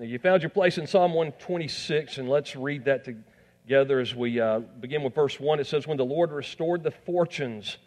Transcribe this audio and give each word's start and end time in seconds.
You 0.00 0.20
found 0.20 0.42
your 0.42 0.50
place 0.50 0.78
in 0.78 0.86
Psalm 0.86 1.12
126, 1.12 2.18
and 2.18 2.28
let's 2.28 2.54
read 2.54 2.84
that 2.84 3.04
together 3.04 3.98
as 3.98 4.14
we 4.14 4.40
uh, 4.40 4.60
begin 4.60 5.02
with 5.02 5.12
verse 5.12 5.40
1. 5.40 5.58
It 5.58 5.66
says, 5.66 5.88
When 5.88 5.96
the 5.96 6.04
Lord 6.04 6.30
restored 6.30 6.84
the 6.84 6.92
fortunes 6.92 7.78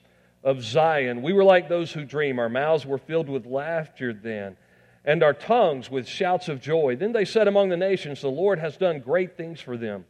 of 0.43 0.61
Zion, 0.61 1.21
we 1.21 1.32
were 1.32 1.45
like 1.45 1.69
those 1.69 1.93
who 1.93 2.03
dream. 2.03 2.37
Our 2.37 2.50
mouths 2.50 2.85
were 2.85 2.97
filled 2.97 3.29
with 3.29 3.45
laughter 3.45 4.13
then, 4.13 4.58
and 5.05 5.24
our 5.24 5.33
tongues 5.33 5.89
with 5.89 6.05
shouts 6.05 6.50
of 6.50 6.59
joy. 6.59 6.97
Then 6.97 7.13
they 7.13 7.24
said 7.24 7.47
among 7.47 7.69
the 7.69 7.77
nations, 7.77 8.20
The 8.20 8.28
Lord 8.28 8.59
has 8.59 8.75
done 8.75 9.00
great 9.00 9.38
things 9.38 9.62
for 9.62 9.78
them. 9.78 10.04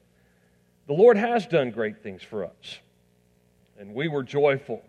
The 0.88 0.94
Lord 0.94 1.18
has 1.18 1.46
done 1.46 1.70
great 1.70 2.02
things 2.02 2.24
for 2.24 2.46
us, 2.46 2.80
and 3.78 3.94
we 3.94 4.08
were 4.08 4.24
joyful. 4.24 4.82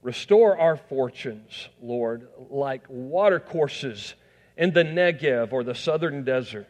Restore 0.00 0.58
our 0.58 0.78
fortunes, 0.78 1.68
Lord, 1.82 2.28
like 2.48 2.84
watercourses 2.88 4.14
in 4.60 4.74
the 4.74 4.84
Negev 4.84 5.54
or 5.54 5.64
the 5.64 5.74
southern 5.74 6.22
desert. 6.22 6.68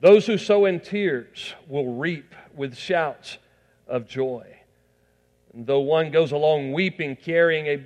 Those 0.00 0.26
who 0.26 0.36
sow 0.36 0.66
in 0.66 0.78
tears 0.78 1.54
will 1.66 1.94
reap 1.94 2.34
with 2.54 2.76
shouts 2.76 3.38
of 3.88 4.06
joy. 4.06 4.46
And 5.54 5.66
though 5.66 5.80
one 5.80 6.10
goes 6.10 6.32
along 6.32 6.74
weeping, 6.74 7.16
carrying 7.16 7.66
a 7.66 7.82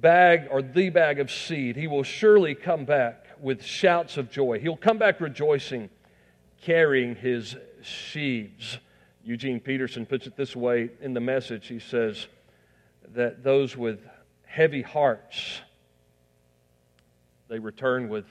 bag 0.00 0.48
or 0.50 0.62
the 0.62 0.88
bag 0.88 1.20
of 1.20 1.30
seed, 1.30 1.76
he 1.76 1.86
will 1.86 2.04
surely 2.04 2.54
come 2.54 2.86
back 2.86 3.26
with 3.38 3.62
shouts 3.62 4.16
of 4.16 4.30
joy. 4.30 4.58
He'll 4.58 4.78
come 4.78 4.96
back 4.96 5.20
rejoicing, 5.20 5.90
carrying 6.62 7.16
his 7.16 7.56
sheaves. 7.82 8.78
Eugene 9.22 9.60
Peterson 9.60 10.06
puts 10.06 10.26
it 10.26 10.36
this 10.38 10.56
way 10.56 10.88
in 11.02 11.12
the 11.12 11.20
message. 11.20 11.66
He 11.66 11.80
says 11.80 12.28
that 13.12 13.44
those 13.44 13.76
with 13.76 14.00
heavy 14.46 14.80
hearts, 14.80 15.60
they 17.48 17.58
return 17.58 18.08
with 18.08 18.24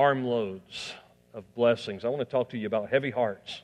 armloads 0.00 0.94
of 1.34 1.44
blessings. 1.54 2.06
I 2.06 2.08
want 2.08 2.20
to 2.20 2.24
talk 2.24 2.48
to 2.50 2.56
you 2.56 2.66
about 2.66 2.88
heavy 2.88 3.10
hearts 3.10 3.60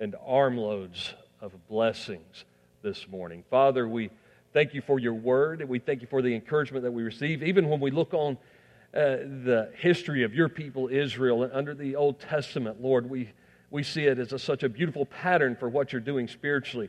and 0.00 0.16
armloads 0.26 1.14
of 1.40 1.52
blessings 1.68 2.44
this 2.82 3.06
morning. 3.06 3.44
Father, 3.48 3.86
we 3.86 4.10
thank 4.52 4.74
you 4.74 4.82
for 4.82 4.98
your 4.98 5.14
word 5.14 5.60
and 5.60 5.70
we 5.70 5.78
thank 5.78 6.00
you 6.00 6.08
for 6.08 6.22
the 6.22 6.34
encouragement 6.34 6.82
that 6.82 6.90
we 6.90 7.04
receive. 7.04 7.44
Even 7.44 7.68
when 7.68 7.78
we 7.78 7.92
look 7.92 8.12
on 8.14 8.36
uh, 8.92 8.98
the 9.44 9.70
history 9.78 10.24
of 10.24 10.34
your 10.34 10.48
people, 10.48 10.88
Israel, 10.88 11.44
and 11.44 11.52
under 11.52 11.72
the 11.72 11.94
Old 11.94 12.18
Testament, 12.18 12.82
Lord, 12.82 13.08
we, 13.08 13.30
we 13.70 13.84
see 13.84 14.06
it 14.06 14.18
as 14.18 14.32
a, 14.32 14.40
such 14.40 14.64
a 14.64 14.68
beautiful 14.68 15.06
pattern 15.06 15.54
for 15.54 15.68
what 15.68 15.92
you're 15.92 16.00
doing 16.00 16.26
spiritually 16.26 16.88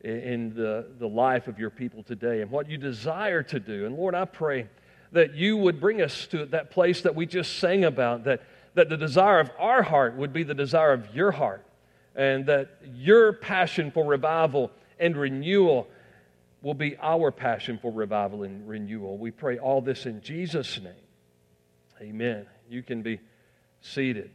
in 0.00 0.54
the, 0.54 0.86
the 0.98 1.06
life 1.06 1.46
of 1.46 1.58
your 1.58 1.68
people 1.68 2.02
today 2.02 2.40
and 2.40 2.50
what 2.50 2.70
you 2.70 2.78
desire 2.78 3.42
to 3.42 3.60
do. 3.60 3.84
And 3.84 3.94
Lord, 3.94 4.14
I 4.14 4.24
pray 4.24 4.66
that 5.12 5.34
you 5.34 5.56
would 5.56 5.80
bring 5.80 6.02
us 6.02 6.26
to 6.28 6.46
that 6.46 6.70
place 6.70 7.02
that 7.02 7.14
we 7.14 7.26
just 7.26 7.58
sang 7.58 7.84
about, 7.84 8.24
that, 8.24 8.42
that 8.74 8.88
the 8.88 8.96
desire 8.96 9.40
of 9.40 9.50
our 9.58 9.82
heart 9.82 10.16
would 10.16 10.32
be 10.32 10.42
the 10.42 10.54
desire 10.54 10.92
of 10.92 11.14
your 11.14 11.30
heart, 11.30 11.64
and 12.14 12.46
that 12.46 12.70
your 12.94 13.32
passion 13.32 13.90
for 13.90 14.04
revival 14.04 14.70
and 14.98 15.16
renewal 15.16 15.88
will 16.62 16.74
be 16.74 16.96
our 17.00 17.30
passion 17.30 17.78
for 17.80 17.92
revival 17.92 18.42
and 18.42 18.68
renewal. 18.68 19.16
We 19.16 19.30
pray 19.30 19.58
all 19.58 19.80
this 19.80 20.06
in 20.06 20.20
Jesus' 20.20 20.80
name. 20.80 20.92
Amen. 22.00 22.46
You 22.68 22.82
can 22.82 23.02
be 23.02 23.20
seated. 23.80 24.30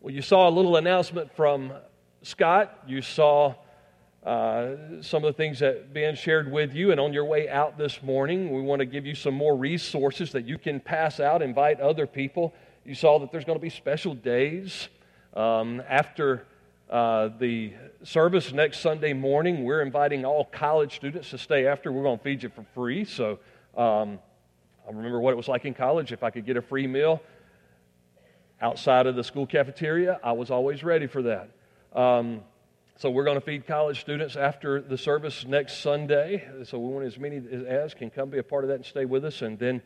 Well, 0.00 0.14
you 0.14 0.22
saw 0.22 0.48
a 0.48 0.50
little 0.50 0.76
announcement 0.76 1.34
from 1.34 1.72
Scott. 2.22 2.78
You 2.86 3.02
saw 3.02 3.54
uh, 4.24 5.00
some 5.00 5.24
of 5.24 5.28
the 5.28 5.36
things 5.36 5.60
that 5.60 5.94
Ben 5.94 6.14
shared 6.14 6.50
with 6.50 6.74
you. 6.74 6.90
And 6.90 7.00
on 7.00 7.12
your 7.12 7.24
way 7.24 7.48
out 7.48 7.78
this 7.78 8.02
morning, 8.02 8.54
we 8.54 8.60
want 8.60 8.80
to 8.80 8.86
give 8.86 9.06
you 9.06 9.14
some 9.14 9.34
more 9.34 9.56
resources 9.56 10.32
that 10.32 10.44
you 10.44 10.58
can 10.58 10.80
pass 10.80 11.20
out, 11.20 11.42
invite 11.42 11.80
other 11.80 12.06
people. 12.06 12.54
You 12.84 12.94
saw 12.94 13.18
that 13.18 13.32
there's 13.32 13.44
going 13.44 13.58
to 13.58 13.62
be 13.62 13.70
special 13.70 14.14
days 14.14 14.88
um, 15.34 15.82
after 15.88 16.46
uh, 16.90 17.30
the 17.38 17.72
service 18.02 18.52
next 18.52 18.80
Sunday 18.80 19.12
morning. 19.12 19.64
We're 19.64 19.80
inviting 19.80 20.24
all 20.24 20.44
college 20.44 20.96
students 20.96 21.30
to 21.30 21.38
stay 21.38 21.66
after. 21.66 21.92
We're 21.92 22.02
going 22.02 22.18
to 22.18 22.24
feed 22.24 22.42
you 22.42 22.48
for 22.50 22.64
free. 22.74 23.04
So 23.04 23.38
um, 23.76 24.18
I 24.86 24.92
remember 24.92 25.20
what 25.20 25.30
it 25.30 25.36
was 25.36 25.48
like 25.48 25.64
in 25.64 25.72
college. 25.72 26.12
If 26.12 26.22
I 26.22 26.30
could 26.30 26.44
get 26.44 26.56
a 26.56 26.62
free 26.62 26.86
meal 26.86 27.22
outside 28.60 29.06
of 29.06 29.16
the 29.16 29.24
school 29.24 29.46
cafeteria, 29.46 30.20
I 30.22 30.32
was 30.32 30.50
always 30.50 30.82
ready 30.82 31.06
for 31.06 31.22
that. 31.22 31.50
Um, 31.94 32.42
so 33.00 33.08
we're 33.08 33.24
going 33.24 33.38
to 33.38 33.40
feed 33.40 33.66
college 33.66 33.98
students 33.98 34.36
after 34.36 34.78
the 34.78 34.98
service 34.98 35.46
next 35.46 35.78
Sunday. 35.78 36.46
So 36.64 36.78
we 36.78 36.92
want 36.92 37.06
as 37.06 37.18
many 37.18 37.40
as 37.66 37.94
can 37.94 38.10
come 38.10 38.28
be 38.28 38.36
a 38.36 38.42
part 38.42 38.62
of 38.62 38.68
that 38.68 38.74
and 38.74 38.84
stay 38.84 39.06
with 39.06 39.24
us. 39.24 39.40
And 39.40 39.58
then 39.58 39.80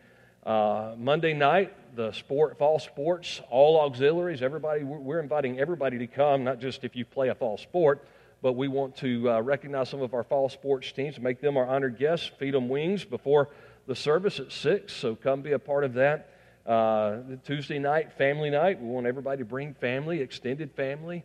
uh, 0.44 0.96
Monday 0.98 1.32
night, 1.32 1.72
the 1.94 2.10
sport, 2.10 2.58
fall 2.58 2.80
sports, 2.80 3.40
all 3.50 3.78
auxiliaries, 3.82 4.42
everybody, 4.42 4.82
we're 4.82 5.20
inviting 5.20 5.60
everybody 5.60 5.96
to 5.98 6.08
come, 6.08 6.42
not 6.42 6.58
just 6.58 6.82
if 6.82 6.96
you 6.96 7.04
play 7.04 7.28
a 7.28 7.36
fall 7.36 7.56
sport, 7.56 8.04
but 8.42 8.54
we 8.54 8.66
want 8.66 8.96
to 8.96 9.30
uh, 9.30 9.40
recognize 9.40 9.88
some 9.88 10.02
of 10.02 10.12
our 10.12 10.24
fall 10.24 10.48
sports 10.48 10.90
teams, 10.90 11.20
make 11.20 11.40
them 11.40 11.56
our 11.56 11.68
honored 11.68 11.96
guests, 11.96 12.32
feed 12.40 12.54
them 12.54 12.68
wings 12.68 13.04
before 13.04 13.48
the 13.86 13.94
service 13.94 14.40
at 14.40 14.50
6. 14.50 14.92
So 14.92 15.14
come 15.14 15.40
be 15.40 15.52
a 15.52 15.60
part 15.60 15.84
of 15.84 15.94
that. 15.94 16.30
Uh, 16.66 17.18
Tuesday 17.44 17.78
night, 17.78 18.14
family 18.18 18.50
night, 18.50 18.82
we 18.82 18.88
want 18.88 19.06
everybody 19.06 19.38
to 19.38 19.44
bring 19.44 19.72
family, 19.74 20.20
extended 20.20 20.72
family. 20.72 21.24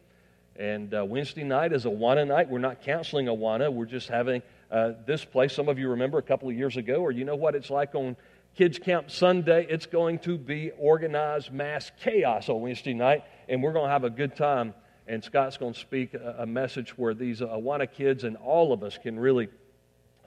And 0.60 0.94
uh, 0.94 1.06
Wednesday 1.06 1.46
night 1.46 1.72
is 1.72 1.86
Awana 1.86 2.28
night. 2.28 2.50
We're 2.50 2.60
not 2.60 2.82
counseling 2.82 3.28
Awana. 3.28 3.72
We're 3.72 3.86
just 3.86 4.10
having 4.10 4.42
uh, 4.70 4.92
this 5.08 5.24
place. 5.24 5.54
Some 5.54 5.70
of 5.70 5.80
you 5.80 5.88
remember 5.88 6.18
a 6.18 6.22
couple 6.22 6.50
of 6.50 6.56
years 6.56 6.76
ago, 6.76 6.96
or 6.96 7.14
you 7.14 7.24
know 7.24 7.38
what 7.38 7.56
it's 7.56 7.70
like 7.70 7.96
on 7.96 8.18
Kids 8.58 8.78
Camp 8.78 9.10
Sunday. 9.10 9.66
It's 9.70 9.86
going 9.86 10.20
to 10.20 10.38
be 10.38 10.72
organized 10.78 11.54
mass 11.54 11.94
chaos 12.02 12.50
on 12.50 12.60
Wednesday 12.60 12.94
night, 12.94 13.24
and 13.48 13.64
we're 13.64 13.72
going 13.72 13.86
to 13.86 13.92
have 13.92 14.04
a 14.04 14.10
good 14.10 14.36
time. 14.36 14.74
And 15.08 15.24
Scott's 15.24 15.56
going 15.56 15.76
to 15.76 15.80
speak 15.80 16.14
a, 16.14 16.36
a 16.40 16.46
message 16.46 16.98
where 16.98 17.14
these 17.14 17.40
Awana 17.40 17.90
kids 17.90 18.26
and 18.26 18.36
all 18.36 18.74
of 18.74 18.84
us 18.84 18.98
can 19.02 19.18
really 19.18 19.48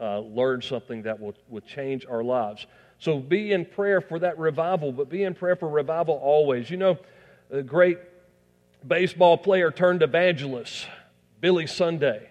uh, 0.00 0.20
learn 0.20 0.62
something 0.62 1.03
that 1.03 1.20
will, 1.20 1.34
will 1.50 1.60
change 1.60 2.06
our 2.06 2.25
lives. 2.25 2.66
So 2.99 3.19
be 3.19 3.53
in 3.53 3.66
prayer 3.66 4.00
for 4.00 4.19
that 4.20 4.38
revival, 4.38 4.93
but 4.93 5.10
be 5.10 5.25
in 5.25 5.34
prayer 5.34 5.56
for 5.56 5.69
revival 5.69 6.14
always. 6.14 6.70
You 6.70 6.78
know, 6.78 6.99
the 7.50 7.62
great 7.62 7.99
baseball 8.87 9.38
player 9.38 9.70
turned 9.70 10.03
evangelist, 10.03 10.87
Billy 11.41 11.66
Sunday, 11.66 12.28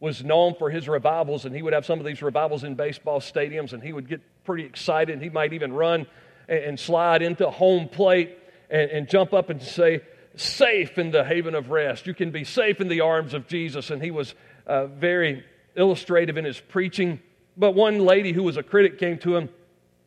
was 0.00 0.22
known 0.22 0.54
for 0.54 0.70
his 0.70 0.88
revivals, 0.88 1.44
and 1.44 1.54
he 1.54 1.62
would 1.62 1.72
have 1.72 1.86
some 1.86 1.98
of 1.98 2.04
these 2.04 2.22
revivals 2.22 2.64
in 2.64 2.74
baseball 2.74 3.20
stadiums, 3.20 3.72
and 3.72 3.82
he 3.82 3.92
would 3.92 4.08
get 4.08 4.20
pretty 4.44 4.64
excited. 4.64 5.20
He 5.22 5.30
might 5.30 5.52
even 5.52 5.72
run 5.72 6.06
and 6.48 6.78
slide 6.78 7.22
into 7.22 7.50
home 7.50 7.88
plate 7.88 8.38
and, 8.70 8.90
and 8.90 9.08
jump 9.08 9.32
up 9.32 9.50
and 9.50 9.62
say, 9.62 10.02
Safe 10.36 10.98
in 10.98 11.12
the 11.12 11.22
haven 11.22 11.54
of 11.54 11.70
rest. 11.70 12.08
You 12.08 12.14
can 12.14 12.32
be 12.32 12.42
safe 12.42 12.80
in 12.80 12.88
the 12.88 13.02
arms 13.02 13.34
of 13.34 13.46
Jesus. 13.46 13.90
And 13.90 14.02
he 14.02 14.10
was 14.10 14.34
uh, 14.66 14.86
very 14.86 15.44
illustrative 15.76 16.36
in 16.36 16.44
his 16.44 16.58
preaching. 16.58 17.20
But 17.56 17.76
one 17.76 18.00
lady 18.00 18.32
who 18.32 18.42
was 18.42 18.56
a 18.56 18.62
critic 18.64 18.98
came 18.98 19.18
to 19.18 19.36
him 19.36 19.48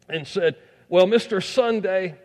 and 0.09 0.27
said, 0.27 0.57
Well, 0.89 1.05
Mr. 1.05 1.41
Sunday, 1.41 2.19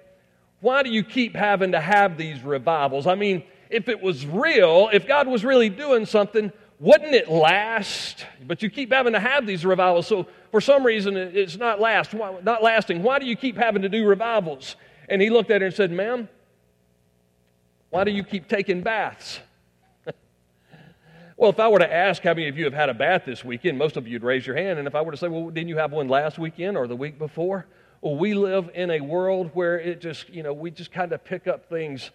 why 0.62 0.84
do 0.84 0.91
you 0.91 1.03
keep 1.03 1.34
having 1.34 1.73
to 1.73 1.81
have 1.81 2.17
these 2.17 2.41
revivals? 2.43 3.09
I 3.09 3.17
mean, 3.17 3.43
if 3.69 3.89
it 3.89 4.00
was 4.00 4.25
real, 4.25 4.89
if 4.93 5.09
God 5.09 5.27
was 5.27 5.45
really 5.45 5.69
doing 5.69 6.06
something, 6.06 6.53
wouldn't 6.78 7.15
it 7.15 7.28
last? 7.28 8.25
But 8.47 8.62
you 8.62 8.71
keep 8.71 8.93
having 8.93 9.12
to 9.12 9.21
have 9.21 9.45
these 9.45 9.67
revivals. 9.67 10.06
So 10.06 10.28
for 10.53 10.61
some 10.61 10.84
reason, 10.87 11.17
it's 11.17 11.56
not 11.56 11.81
last, 11.81 12.15
not 12.15 12.62
lasting. 12.62 13.03
Why 13.03 13.19
do 13.19 13.27
you 13.27 13.37
keep 13.37 13.56
having 13.56 13.83
to 13.83 13.89
do 13.89 14.06
revivals? 14.06 14.77
And 15.09 15.21
he 15.21 15.31
looked 15.31 15.50
at 15.50 15.62
her 15.62 15.67
and 15.67 15.75
said, 15.75 15.91
"Ma'am, 15.91 16.28
why 17.91 18.05
do 18.05 18.12
you 18.12 18.23
keep 18.23 18.47
taking 18.47 18.83
baths?" 18.83 19.41
well, 21.37 21.50
if 21.50 21.59
I 21.59 21.67
were 21.67 21.81
to 21.81 21.93
ask 21.93 22.23
how 22.23 22.34
many 22.34 22.47
of 22.47 22.56
you 22.56 22.65
have 22.65 22.73
had 22.73 22.89
a 22.89 22.94
bath 22.94 23.25
this 23.27 23.44
weekend, 23.44 23.79
most 23.79 23.97
of 23.97 24.06
you 24.06 24.15
would 24.15 24.23
raise 24.23 24.47
your 24.47 24.56
hand. 24.56 24.79
And 24.79 24.87
if 24.87 24.94
I 24.94 25.00
were 25.00 25.11
to 25.11 25.17
say, 25.17 25.27
"Well, 25.27 25.50
didn't 25.50 25.69
you 25.69 25.79
have 25.79 25.91
one 25.91 26.06
last 26.06 26.39
weekend 26.39 26.77
or 26.77 26.87
the 26.87 26.94
week 26.94 27.19
before?" 27.19 27.67
Well, 28.02 28.16
we 28.16 28.34
live 28.34 28.68
in 28.74 28.90
a 28.90 29.00
world 29.00 29.52
where 29.54 29.78
it 29.78 30.00
just, 30.00 30.28
you 30.28 30.42
know, 30.42 30.52
we 30.52 30.72
just 30.72 30.90
kind 30.90 31.12
of 31.12 31.24
pick 31.24 31.46
up 31.46 31.68
things 31.68 32.10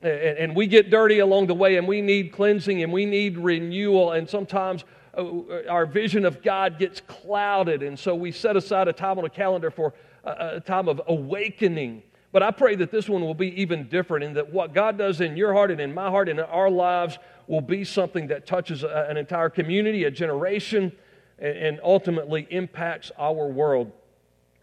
and, 0.00 0.54
we 0.54 0.68
get 0.68 0.90
dirty 0.90 1.18
along 1.18 1.48
the 1.48 1.54
way 1.54 1.76
and 1.76 1.88
we 1.88 2.00
need 2.00 2.30
cleansing 2.30 2.84
and 2.84 2.92
we 2.92 3.04
need 3.04 3.36
renewal 3.38 4.12
and 4.12 4.28
sometimes 4.28 4.84
uh, 5.16 5.22
uh 5.22 5.62
our 5.68 5.86
vision 5.86 6.26
of 6.26 6.42
god 6.42 6.78
gets 6.78 7.00
clouded 7.00 7.82
and 7.82 7.98
so 7.98 8.14
we 8.14 8.30
set 8.30 8.54
aside 8.54 8.86
a 8.86 8.92
time 8.92 9.18
on 9.18 9.24
a 9.24 9.30
calendar 9.30 9.70
for 9.70 9.94
uh, 10.24 10.28
uh, 10.28 10.50
a, 10.56 10.60
time 10.60 10.88
of 10.88 11.00
awakening. 11.08 12.02
But 12.30 12.42
i 12.42 12.50
pray 12.50 12.76
that 12.76 12.92
this 12.92 13.08
one 13.08 13.22
will 13.22 13.34
be 13.34 13.60
even 13.60 13.88
different 13.88 14.24
and 14.24 14.36
that 14.36 14.52
what 14.52 14.72
god 14.72 14.98
does 14.98 15.20
in 15.20 15.36
your 15.36 15.52
heart 15.54 15.70
and 15.70 15.80
in 15.80 15.94
my 15.94 16.10
heart 16.10 16.28
and 16.28 16.38
in 16.38 16.44
our 16.44 16.70
lives 16.70 17.18
will 17.48 17.62
be 17.62 17.82
something 17.82 18.28
that 18.28 18.46
touches 18.46 18.84
an 18.84 19.16
entire 19.16 19.48
community 19.48 20.04
a 20.04 20.10
generation 20.10 20.92
and 21.38 21.80
ultimately 21.82 22.46
impacts 22.50 23.10
our 23.18 23.48
world 23.48 23.90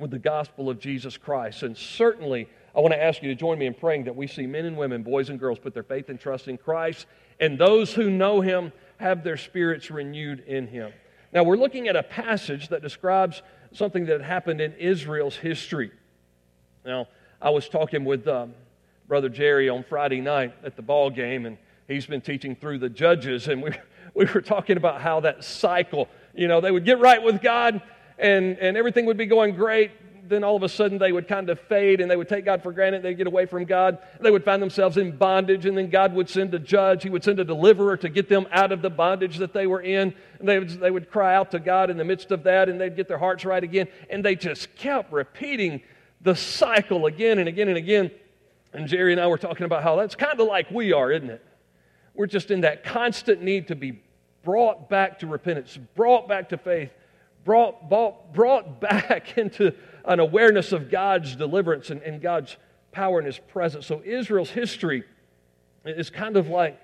with 0.01 0.11
the 0.11 0.19
gospel 0.19 0.69
of 0.69 0.79
jesus 0.79 1.15
christ 1.17 1.63
and 1.63 1.77
certainly 1.77 2.47
I 2.75 2.79
want 2.79 2.93
to 2.93 3.03
ask 3.03 3.21
you 3.21 3.27
to 3.29 3.35
join 3.35 3.59
me 3.59 3.65
in 3.65 3.73
praying 3.73 4.05
that 4.05 4.15
we 4.15 4.27
see 4.27 4.47
men 4.47 4.65
and 4.65 4.77
women, 4.77 5.03
boys 5.03 5.29
and 5.29 5.37
girls, 5.37 5.59
put 5.59 5.73
their 5.73 5.83
faith 5.83 6.09
and 6.09 6.19
trust 6.19 6.47
in 6.47 6.57
Christ, 6.57 7.05
and 7.39 7.59
those 7.59 7.93
who 7.93 8.09
know 8.09 8.39
Him 8.39 8.71
have 8.97 9.23
their 9.23 9.35
spirits 9.35 9.91
renewed 9.91 10.39
in 10.47 10.67
Him. 10.67 10.93
Now, 11.33 11.43
we're 11.43 11.57
looking 11.57 11.87
at 11.87 11.95
a 11.95 12.03
passage 12.03 12.69
that 12.69 12.81
describes 12.81 13.41
something 13.73 14.05
that 14.05 14.21
happened 14.21 14.61
in 14.61 14.73
Israel's 14.73 15.35
history. 15.35 15.91
Now, 16.85 17.07
I 17.41 17.49
was 17.49 17.67
talking 17.67 18.05
with 18.05 18.27
um, 18.27 18.53
Brother 19.07 19.29
Jerry 19.29 19.67
on 19.67 19.83
Friday 19.83 20.21
night 20.21 20.53
at 20.63 20.75
the 20.75 20.81
ball 20.81 21.09
game, 21.09 21.45
and 21.45 21.57
he's 21.87 22.05
been 22.05 22.21
teaching 22.21 22.55
through 22.55 22.79
the 22.79 22.89
judges, 22.89 23.49
and 23.49 23.61
we, 23.61 23.71
we 24.13 24.25
were 24.25 24.41
talking 24.41 24.77
about 24.77 25.01
how 25.01 25.19
that 25.21 25.43
cycle, 25.43 26.07
you 26.33 26.47
know, 26.47 26.61
they 26.61 26.71
would 26.71 26.85
get 26.85 26.99
right 26.99 27.21
with 27.21 27.41
God, 27.41 27.81
and, 28.21 28.57
and 28.59 28.77
everything 28.77 29.05
would 29.07 29.17
be 29.17 29.25
going 29.25 29.55
great. 29.55 29.91
Then 30.29 30.45
all 30.45 30.55
of 30.55 30.63
a 30.63 30.69
sudden 30.69 30.97
they 30.97 31.11
would 31.11 31.27
kind 31.27 31.49
of 31.49 31.59
fade 31.59 31.99
and 31.99 32.09
they 32.09 32.15
would 32.15 32.29
take 32.29 32.45
God 32.45 32.63
for 32.63 32.71
granted. 32.71 33.03
They'd 33.03 33.17
get 33.17 33.27
away 33.27 33.47
from 33.47 33.65
God. 33.65 33.97
They 34.21 34.31
would 34.31 34.45
find 34.45 34.61
themselves 34.61 34.95
in 34.95 35.17
bondage, 35.17 35.65
and 35.65 35.77
then 35.77 35.89
God 35.89 36.13
would 36.13 36.29
send 36.29 36.53
a 36.53 36.59
judge. 36.59 37.03
He 37.03 37.09
would 37.09 37.23
send 37.23 37.41
a 37.41 37.43
deliverer 37.43 37.97
to 37.97 38.07
get 38.07 38.29
them 38.29 38.47
out 38.51 38.71
of 38.71 38.81
the 38.81 38.89
bondage 38.89 39.39
that 39.39 39.53
they 39.53 39.67
were 39.67 39.81
in. 39.81 40.13
And 40.39 40.47
they 40.47 40.59
would, 40.59 40.69
they 40.79 40.91
would 40.91 41.11
cry 41.11 41.35
out 41.35 41.51
to 41.51 41.59
God 41.59 41.89
in 41.89 41.97
the 41.97 42.05
midst 42.05 42.31
of 42.31 42.43
that, 42.43 42.69
and 42.69 42.79
they'd 42.79 42.95
get 42.95 43.09
their 43.09 43.17
hearts 43.17 43.43
right 43.43 43.61
again. 43.61 43.87
And 44.09 44.23
they 44.23 44.35
just 44.35 44.73
kept 44.75 45.11
repeating 45.11 45.81
the 46.21 46.35
cycle 46.35 47.07
again 47.07 47.39
and 47.39 47.49
again 47.49 47.67
and 47.67 47.77
again. 47.77 48.11
And 48.71 48.87
Jerry 48.87 49.11
and 49.11 49.19
I 49.19 49.27
were 49.27 49.39
talking 49.39 49.65
about 49.65 49.83
how 49.83 49.97
that's 49.97 50.15
kind 50.15 50.39
of 50.39 50.47
like 50.47 50.71
we 50.71 50.93
are, 50.93 51.11
isn't 51.11 51.29
it? 51.29 51.43
We're 52.13 52.27
just 52.27 52.51
in 52.51 52.61
that 52.61 52.85
constant 52.85 53.41
need 53.41 53.67
to 53.67 53.75
be 53.75 54.01
brought 54.43 54.89
back 54.89 55.19
to 55.19 55.27
repentance, 55.27 55.77
brought 55.95 56.29
back 56.29 56.49
to 56.49 56.57
faith, 56.57 56.91
brought, 57.43 57.89
brought, 57.89 58.33
brought 58.33 58.81
back 58.81 59.37
into 59.37 59.73
an 60.05 60.19
awareness 60.19 60.71
of 60.71 60.89
God's 60.89 61.35
deliverance 61.35 61.89
and, 61.89 62.01
and 62.01 62.21
God's 62.21 62.57
power 62.91 63.19
and 63.19 63.25
His 63.25 63.37
presence. 63.37 63.85
So 63.85 64.01
Israel's 64.03 64.49
history 64.49 65.03
is 65.85 66.09
kind 66.09 66.37
of 66.37 66.47
like 66.47 66.79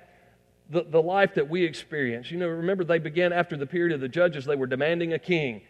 the, 0.70 0.84
the 0.84 1.02
life 1.02 1.36
that 1.36 1.50
we 1.50 1.64
experience. 1.64 2.32
You 2.32 2.38
know, 2.38 2.48
remember 2.48 2.84
they 2.84 3.00
began 3.00 3.32
after 3.32 3.58
the 3.58 3.66
period 3.66 3.94
of 3.94 4.02
the 4.02 4.10
judges, 4.10 4.46
they 4.46 4.56
were 4.56 4.68
demanding 4.68 5.14
a 5.14 5.20
king. 5.20 5.62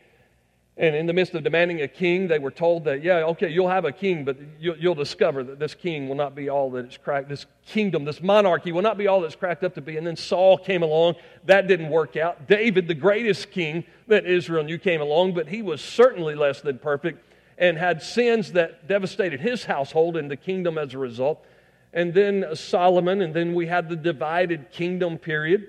And 0.79 0.95
in 0.95 1.07
the 1.07 1.13
midst 1.13 1.33
of 1.33 1.43
demanding 1.43 1.81
a 1.81 1.87
king, 1.87 2.27
they 2.27 2.37
were 2.37 2.51
told 2.51 2.83
that, 2.83 3.03
yeah, 3.03 3.23
okay, 3.23 3.49
you'll 3.49 3.67
have 3.67 3.85
a 3.85 3.91
king, 3.91 4.23
but 4.23 4.37
you'll, 4.59 4.77
you'll, 4.77 4.93
discover 4.93 5.43
that 5.43 5.57
this 5.57 5.73
king 5.73 6.07
will 6.07 6.15
not 6.15 6.35
be 6.35 6.49
all 6.49 6.69
that 6.71 6.85
it's 6.85 6.97
cracked. 6.97 7.29
This 7.29 7.47
kingdom, 7.65 8.05
this 8.05 8.21
monarchy 8.21 8.71
will 8.71 8.83
not 8.83 8.95
be 8.95 9.07
all 9.07 9.21
that's 9.21 9.35
cracked 9.35 9.63
up 9.63 9.73
to 9.73 9.81
be. 9.81 9.97
And 9.97 10.05
then 10.05 10.15
Saul 10.15 10.55
came 10.55 10.83
along. 10.83 11.15
That 11.45 11.67
didn't 11.67 11.89
work 11.89 12.15
out. 12.15 12.47
David, 12.47 12.87
the 12.87 12.93
greatest 12.93 13.49
king 13.49 13.85
that 14.07 14.27
Israel 14.27 14.63
knew, 14.63 14.77
came 14.77 15.01
along, 15.01 15.33
but 15.33 15.47
he 15.47 15.63
was 15.63 15.81
certainly 15.81 16.35
less 16.35 16.61
than 16.61 16.77
perfect 16.77 17.23
and 17.57 17.77
had 17.77 18.03
sins 18.03 18.51
that 18.51 18.87
devastated 18.87 19.39
his 19.39 19.65
household 19.65 20.15
and 20.15 20.29
the 20.29 20.37
kingdom 20.37 20.77
as 20.77 20.93
a 20.93 20.97
result. 20.97 21.43
And 21.91 22.13
then 22.13 22.55
Solomon, 22.55 23.21
and 23.21 23.33
then 23.33 23.55
we 23.55 23.65
had 23.65 23.89
the 23.89 23.95
divided 23.95 24.71
kingdom 24.71 25.17
period. 25.17 25.67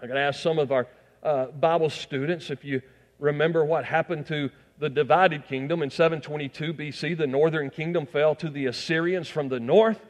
I'm 0.00 0.06
going 0.06 0.16
to 0.16 0.22
ask 0.22 0.40
some 0.40 0.60
of 0.60 0.70
our 0.70 0.86
uh, 1.22 1.46
Bible 1.46 1.90
students 1.90 2.50
if 2.50 2.64
you 2.64 2.80
remember 3.20 3.64
what 3.64 3.84
happened 3.84 4.26
to 4.26 4.50
the 4.78 4.88
divided 4.88 5.46
kingdom 5.46 5.82
in 5.82 5.90
722 5.90 6.74
BC. 6.74 7.16
The 7.16 7.26
northern 7.26 7.70
kingdom 7.70 8.06
fell 8.06 8.34
to 8.36 8.48
the 8.48 8.66
Assyrians 8.66 9.28
from 9.28 9.48
the 9.48 9.60
north. 9.60 10.00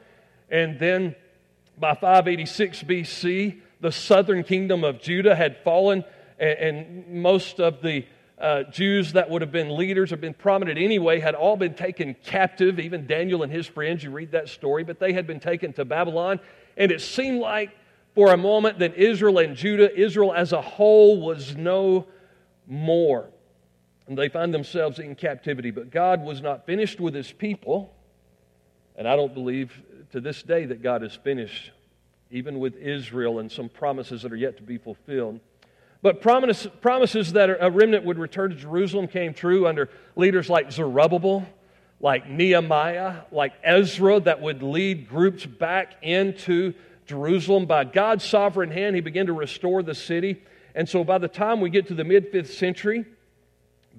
And 0.49 0.79
then 0.79 1.15
by 1.77 1.93
586 1.93 2.83
BC, 2.83 3.59
the 3.81 3.91
southern 3.91 4.43
kingdom 4.43 4.83
of 4.83 5.01
Judah 5.01 5.35
had 5.35 5.57
fallen, 5.63 6.03
and, 6.39 7.07
most 7.21 7.59
of 7.59 7.81
the 7.81 8.05
uh, 8.39 8.63
Jews 8.63 9.13
that 9.13 9.29
would 9.29 9.41
have 9.41 9.51
been 9.51 9.75
leaders 9.75 10.11
or 10.11 10.17
been 10.17 10.33
prominent 10.33 10.79
anyway 10.79 11.19
had 11.19 11.35
all 11.35 11.57
been 11.57 11.75
taken 11.75 12.15
captive. 12.23 12.79
Even 12.79 13.05
Daniel 13.05 13.43
and 13.43 13.51
his 13.51 13.67
friends, 13.67 14.03
you 14.03 14.09
read 14.09 14.31
that 14.31 14.49
story, 14.49 14.83
but 14.83 14.99
they 14.99 15.13
had 15.13 15.27
been 15.27 15.39
taken 15.39 15.73
to 15.73 15.85
Babylon. 15.85 16.39
And 16.77 16.91
it 16.91 17.01
seemed 17.01 17.39
like 17.39 17.69
for 18.15 18.33
a 18.33 18.37
moment 18.37 18.79
that 18.79 18.95
Israel 18.95 19.37
and 19.37 19.55
Judah, 19.55 19.95
Israel 19.95 20.33
as 20.33 20.53
a 20.53 20.61
whole, 20.61 21.21
was 21.21 21.55
no 21.55 22.07
more. 22.67 23.29
And 24.07 24.17
they 24.17 24.29
find 24.29 24.53
themselves 24.53 24.99
in 24.99 25.15
captivity. 25.15 25.71
But 25.71 25.89
God 25.89 26.23
was 26.23 26.41
not 26.41 26.65
finished 26.65 26.99
with 26.99 27.13
his 27.13 27.31
people. 27.31 27.93
And 28.95 29.07
I 29.07 29.15
don't 29.15 29.33
believe 29.33 29.71
to 30.11 30.19
this 30.19 30.43
day 30.43 30.65
that 30.65 30.81
God 30.83 31.03
is 31.03 31.13
finished, 31.13 31.71
even 32.29 32.59
with 32.59 32.75
Israel 32.75 33.39
and 33.39 33.51
some 33.51 33.69
promises 33.69 34.21
that 34.23 34.31
are 34.31 34.37
yet 34.37 34.57
to 34.57 34.63
be 34.63 34.77
fulfilled. 34.77 35.39
But 36.01 36.19
promise, 36.21 36.67
promises 36.81 37.33
that 37.33 37.49
a 37.61 37.69
remnant 37.69 38.05
would 38.05 38.17
return 38.17 38.49
to 38.49 38.55
Jerusalem 38.55 39.07
came 39.07 39.33
true 39.33 39.67
under 39.67 39.89
leaders 40.15 40.49
like 40.49 40.71
Zerubbabel, 40.71 41.45
like 41.99 42.27
Nehemiah, 42.27 43.21
like 43.31 43.53
Ezra, 43.63 44.19
that 44.21 44.41
would 44.41 44.63
lead 44.63 45.07
groups 45.07 45.45
back 45.45 45.93
into 46.01 46.73
Jerusalem. 47.05 47.67
By 47.67 47.83
God's 47.83 48.23
sovereign 48.23 48.71
hand, 48.71 48.95
he 48.95 49.01
began 49.01 49.27
to 49.27 49.33
restore 49.33 49.83
the 49.83 49.93
city. 49.93 50.41
And 50.75 50.87
so 50.87 51.03
by 51.03 51.17
the 51.17 51.27
time 51.27 51.61
we 51.61 51.69
get 51.69 51.87
to 51.87 51.93
the 51.93 52.03
mid 52.03 52.31
5th 52.31 52.47
century 52.47 53.05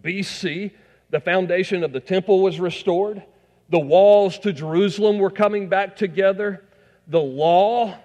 BC, 0.00 0.72
the 1.10 1.20
foundation 1.20 1.84
of 1.84 1.92
the 1.92 2.00
temple 2.00 2.42
was 2.42 2.58
restored. 2.58 3.22
The 3.68 3.78
walls 3.78 4.38
to 4.40 4.52
Jerusalem 4.52 5.18
were 5.18 5.30
coming 5.30 5.68
back 5.68 5.96
together. 5.96 6.64
The 7.08 7.20
law, 7.20 7.96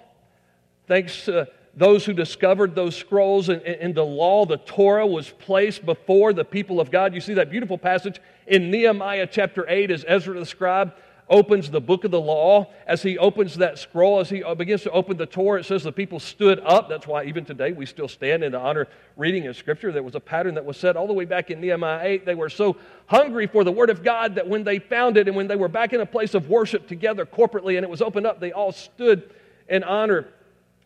thanks 0.86 1.24
to 1.24 1.48
those 1.74 2.04
who 2.04 2.12
discovered 2.12 2.74
those 2.74 2.96
scrolls 2.96 3.48
and, 3.48 3.62
and, 3.62 3.94
the 3.94 4.04
law, 4.04 4.44
the 4.44 4.56
Torah, 4.58 5.06
was 5.06 5.30
placed 5.30 5.86
before 5.86 6.32
the 6.32 6.44
people 6.44 6.80
of 6.80 6.90
God. 6.90 7.14
You 7.14 7.20
see 7.20 7.34
that 7.34 7.50
beautiful 7.50 7.78
passage 7.78 8.20
in 8.46 8.70
Nehemiah 8.70 9.28
chapter 9.30 9.64
8 9.68 9.90
as 9.90 10.04
Ezra 10.08 10.38
the 10.38 10.46
scribe 10.46 10.92
opens 11.30 11.70
the 11.70 11.80
book 11.80 12.04
of 12.04 12.10
the 12.10 12.20
law, 12.20 12.66
as 12.86 13.02
he 13.02 13.18
opens 13.18 13.56
that 13.56 13.78
scroll, 13.78 14.20
as 14.20 14.30
he 14.30 14.42
uh, 14.42 14.54
begins 14.54 14.82
to 14.82 14.90
open 14.90 15.16
the 15.16 15.26
Torah, 15.26 15.60
it 15.60 15.64
says 15.64 15.82
the 15.82 15.92
people 15.92 16.20
stood 16.20 16.60
up. 16.60 16.88
That's 16.88 17.06
why 17.06 17.24
even 17.24 17.44
today 17.44 17.72
we 17.72 17.86
still 17.86 18.08
stand 18.08 18.42
in 18.42 18.52
the 18.52 18.58
honor 18.58 18.88
reading 19.16 19.46
of 19.46 19.56
Scripture. 19.56 19.92
There 19.92 20.02
was 20.02 20.14
a 20.14 20.20
pattern 20.20 20.54
that 20.54 20.64
was 20.64 20.76
set 20.76 20.96
all 20.96 21.06
the 21.06 21.12
way 21.12 21.24
back 21.24 21.50
in 21.50 21.60
Nehemiah 21.60 22.00
8. 22.02 22.26
They 22.26 22.34
were 22.34 22.48
so 22.48 22.76
hungry 23.06 23.46
for 23.46 23.64
the 23.64 23.72
Word 23.72 23.90
of 23.90 24.02
God 24.02 24.36
that 24.36 24.48
when 24.48 24.64
they 24.64 24.78
found 24.78 25.16
it 25.16 25.28
and 25.28 25.36
when 25.36 25.48
they 25.48 25.56
were 25.56 25.68
back 25.68 25.92
in 25.92 26.00
a 26.00 26.06
place 26.06 26.34
of 26.34 26.48
worship 26.48 26.88
together 26.88 27.26
corporately 27.26 27.76
and 27.76 27.84
it 27.84 27.90
was 27.90 28.02
opened 28.02 28.26
up, 28.26 28.40
they 28.40 28.52
all 28.52 28.72
stood 28.72 29.30
in 29.68 29.84
honor 29.84 30.28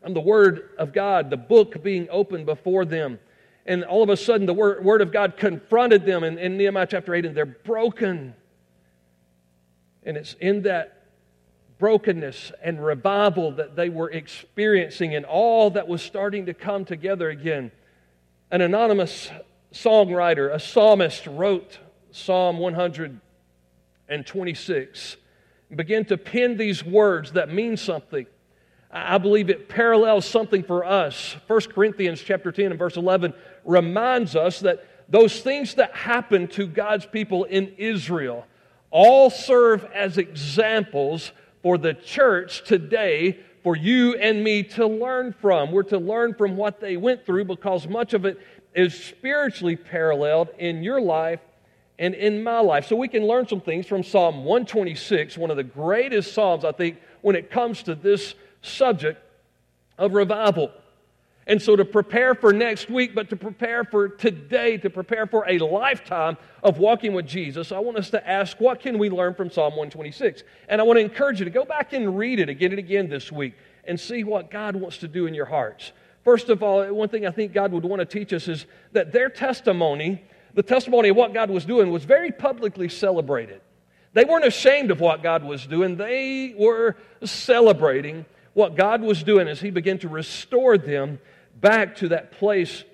of 0.02 0.14
the 0.14 0.20
Word 0.20 0.70
of 0.78 0.92
God, 0.92 1.30
the 1.30 1.36
book 1.36 1.82
being 1.82 2.08
opened 2.10 2.46
before 2.46 2.84
them. 2.84 3.18
And 3.64 3.84
all 3.84 4.02
of 4.02 4.08
a 4.08 4.16
sudden, 4.16 4.46
the 4.46 4.54
Word, 4.54 4.84
word 4.84 5.02
of 5.02 5.12
God 5.12 5.36
confronted 5.36 6.04
them 6.04 6.24
in, 6.24 6.36
in 6.38 6.56
Nehemiah 6.56 6.88
chapter 6.90 7.14
8, 7.14 7.26
and 7.26 7.36
they're 7.36 7.46
broken 7.46 8.34
and 10.04 10.16
it's 10.16 10.34
in 10.40 10.62
that 10.62 10.99
brokenness 11.78 12.50
and 12.62 12.84
revival 12.84 13.52
that 13.52 13.76
they 13.76 13.88
were 13.88 14.10
experiencing 14.10 15.14
and 15.14 15.25
all 15.25 15.70
that 15.70 15.88
was 15.88 16.02
starting 16.02 16.44
to 16.46 16.54
come 16.54 16.84
together 16.84 17.31
again. 17.31 17.70
An 18.50 18.60
anonymous 18.60 19.31
songwriter, 19.72 20.52
a 20.54 20.60
psalmist, 20.60 21.26
wrote 21.26 21.78
Psalm 22.12 22.58
126 22.58 25.16
and 25.69 25.76
began 25.76 26.04
to 26.04 26.16
pen 26.16 26.56
these 26.56 26.84
words 26.84 27.32
that 27.32 27.52
mean 27.52 27.76
something. 27.76 28.26
I 28.93 29.19
believe 29.19 29.49
it 29.49 29.69
parallels 29.69 30.26
something 30.26 30.62
for 30.62 30.85
us. 30.85 31.35
1 31.47 31.61
Corinthians 31.75 32.21
chapter 32.21 32.52
10 32.52 32.66
and 32.66 32.78
verse 32.78 32.97
11 32.97 33.32
reminds 33.64 34.37
us 34.37 34.61
that 34.61 34.87
those 35.09 35.40
things 35.40 35.75
that 35.75 35.97
happened 35.97 36.52
to 36.52 36.66
God's 36.66 37.06
people 37.06 37.44
in 37.44 37.73
Israel 37.78 38.47
all 38.92 39.30
serve 39.30 39.84
as 39.87 40.18
examples 40.18 41.32
for 41.62 41.78
the 41.78 41.94
church 41.94 42.62
today 42.64 43.38
for 43.62 43.75
you 43.76 44.14
and 44.14 44.44
me 44.44 44.62
to 44.62 44.87
learn 44.87 45.34
from. 45.40 45.72
We're 45.72 45.82
to 45.84 45.99
learn 45.99 46.34
from 46.34 46.56
what 46.56 46.80
they 46.80 46.96
went 46.96 47.25
through 47.25 47.46
because 47.46 47.88
much 47.88 48.12
of 48.12 48.25
it 48.25 48.38
is 48.75 48.94
spiritually 48.94 49.76
paralleled 49.76 50.49
in 50.58 50.82
your 50.82 51.00
life 51.00 51.40
and 51.99 52.14
in 52.14 52.42
my 52.42 52.58
life. 52.58 52.87
So 52.87 52.96
we 52.96 53.08
can 53.08 53.26
learn 53.26 53.46
some 53.46 53.61
things 53.61 53.87
from 53.87 54.02
Psalm 54.02 54.44
126, 54.44 55.38
one 55.38 55.50
of 55.50 55.56
the 55.56 55.64
greatest 55.64 56.34
Psalms, 56.34 56.64
I 56.64 56.72
think, 56.72 56.99
when 57.20 57.37
it 57.37 57.50
comes 57.50 57.82
to 57.84 57.94
this 57.94 58.34
subject 58.61 59.22
of 59.99 60.14
revival. 60.14 60.72
And 61.46 61.61
so, 61.61 61.75
to 61.75 61.84
prepare 61.84 62.34
for 62.34 62.52
next 62.52 62.88
week, 62.88 63.14
but 63.14 63.28
to 63.30 63.37
prepare 63.37 63.82
for 63.82 64.08
today, 64.08 64.78
to 64.78 64.88
prepare 64.88 65.26
for 65.26 65.44
a 65.49 65.58
lifetime 65.58 66.37
of 66.62 66.78
walking 66.78 67.14
with 67.14 67.26
Jesus, 67.26 67.72
I 67.72 67.80
want 67.80 67.99
us 67.99 68.11
to 68.11 68.28
ask, 68.28 68.61
what 68.61 68.78
can 68.78 68.96
we 68.96 69.11
learn 69.11 69.34
from 69.34 69.50
Psalm 69.50 69.72
126? 69.72 70.44
And 70.68 70.80
I 70.80 70.84
want 70.84 70.99
to 70.99 71.00
encourage 71.00 71.40
you 71.40 71.44
to 71.44 71.50
go 71.50 71.64
back 71.64 71.92
and 71.92 72.16
read 72.16 72.38
it 72.38 72.49
again 72.49 72.70
and 72.70 72.78
again 72.78 73.08
this 73.08 73.32
week 73.32 73.54
and 73.84 73.99
see 73.99 74.22
what 74.22 74.52
God 74.52 74.76
wants 74.76 74.99
to 74.99 75.08
do 75.08 75.26
in 75.26 75.34
your 75.34 75.46
hearts. 75.46 75.90
First 76.25 76.49
of 76.49 76.62
all, 76.62 76.87
one 76.94 77.08
thing 77.08 77.26
I 77.26 77.32
think 77.32 77.52
God 77.52 77.72
would 77.72 77.84
want 77.84 77.99
to 77.99 78.06
teach 78.06 78.32
us 78.32 78.46
is 78.46 78.66
that 78.92 79.12
their 79.12 79.28
testimony, 79.28 80.22
the 80.54 80.62
testimony 80.62 81.08
of 81.08 81.16
what 81.16 81.34
God 81.34 81.50
was 81.50 81.64
doing, 81.64 81.90
was 81.90 82.04
very 82.04 82.30
publicly 82.30 82.88
celebrated. 82.88 83.61
They 84.12 84.25
weren't 84.25 84.44
ashamed 84.44 84.92
of 84.92 85.00
what 85.00 85.22
God 85.22 85.42
was 85.42 85.66
doing, 85.66 85.96
they 85.96 86.54
were 86.56 86.96
celebrating 87.25 88.26
what 88.54 88.76
God 88.76 89.00
was 89.00 89.22
doing 89.22 89.49
as 89.49 89.61
He 89.61 89.70
began 89.70 89.99
to 89.99 90.08
restore 90.08 90.76
them 90.76 91.18
back 91.61 91.97
to 91.97 92.09
that 92.09 92.32
place 92.32 92.85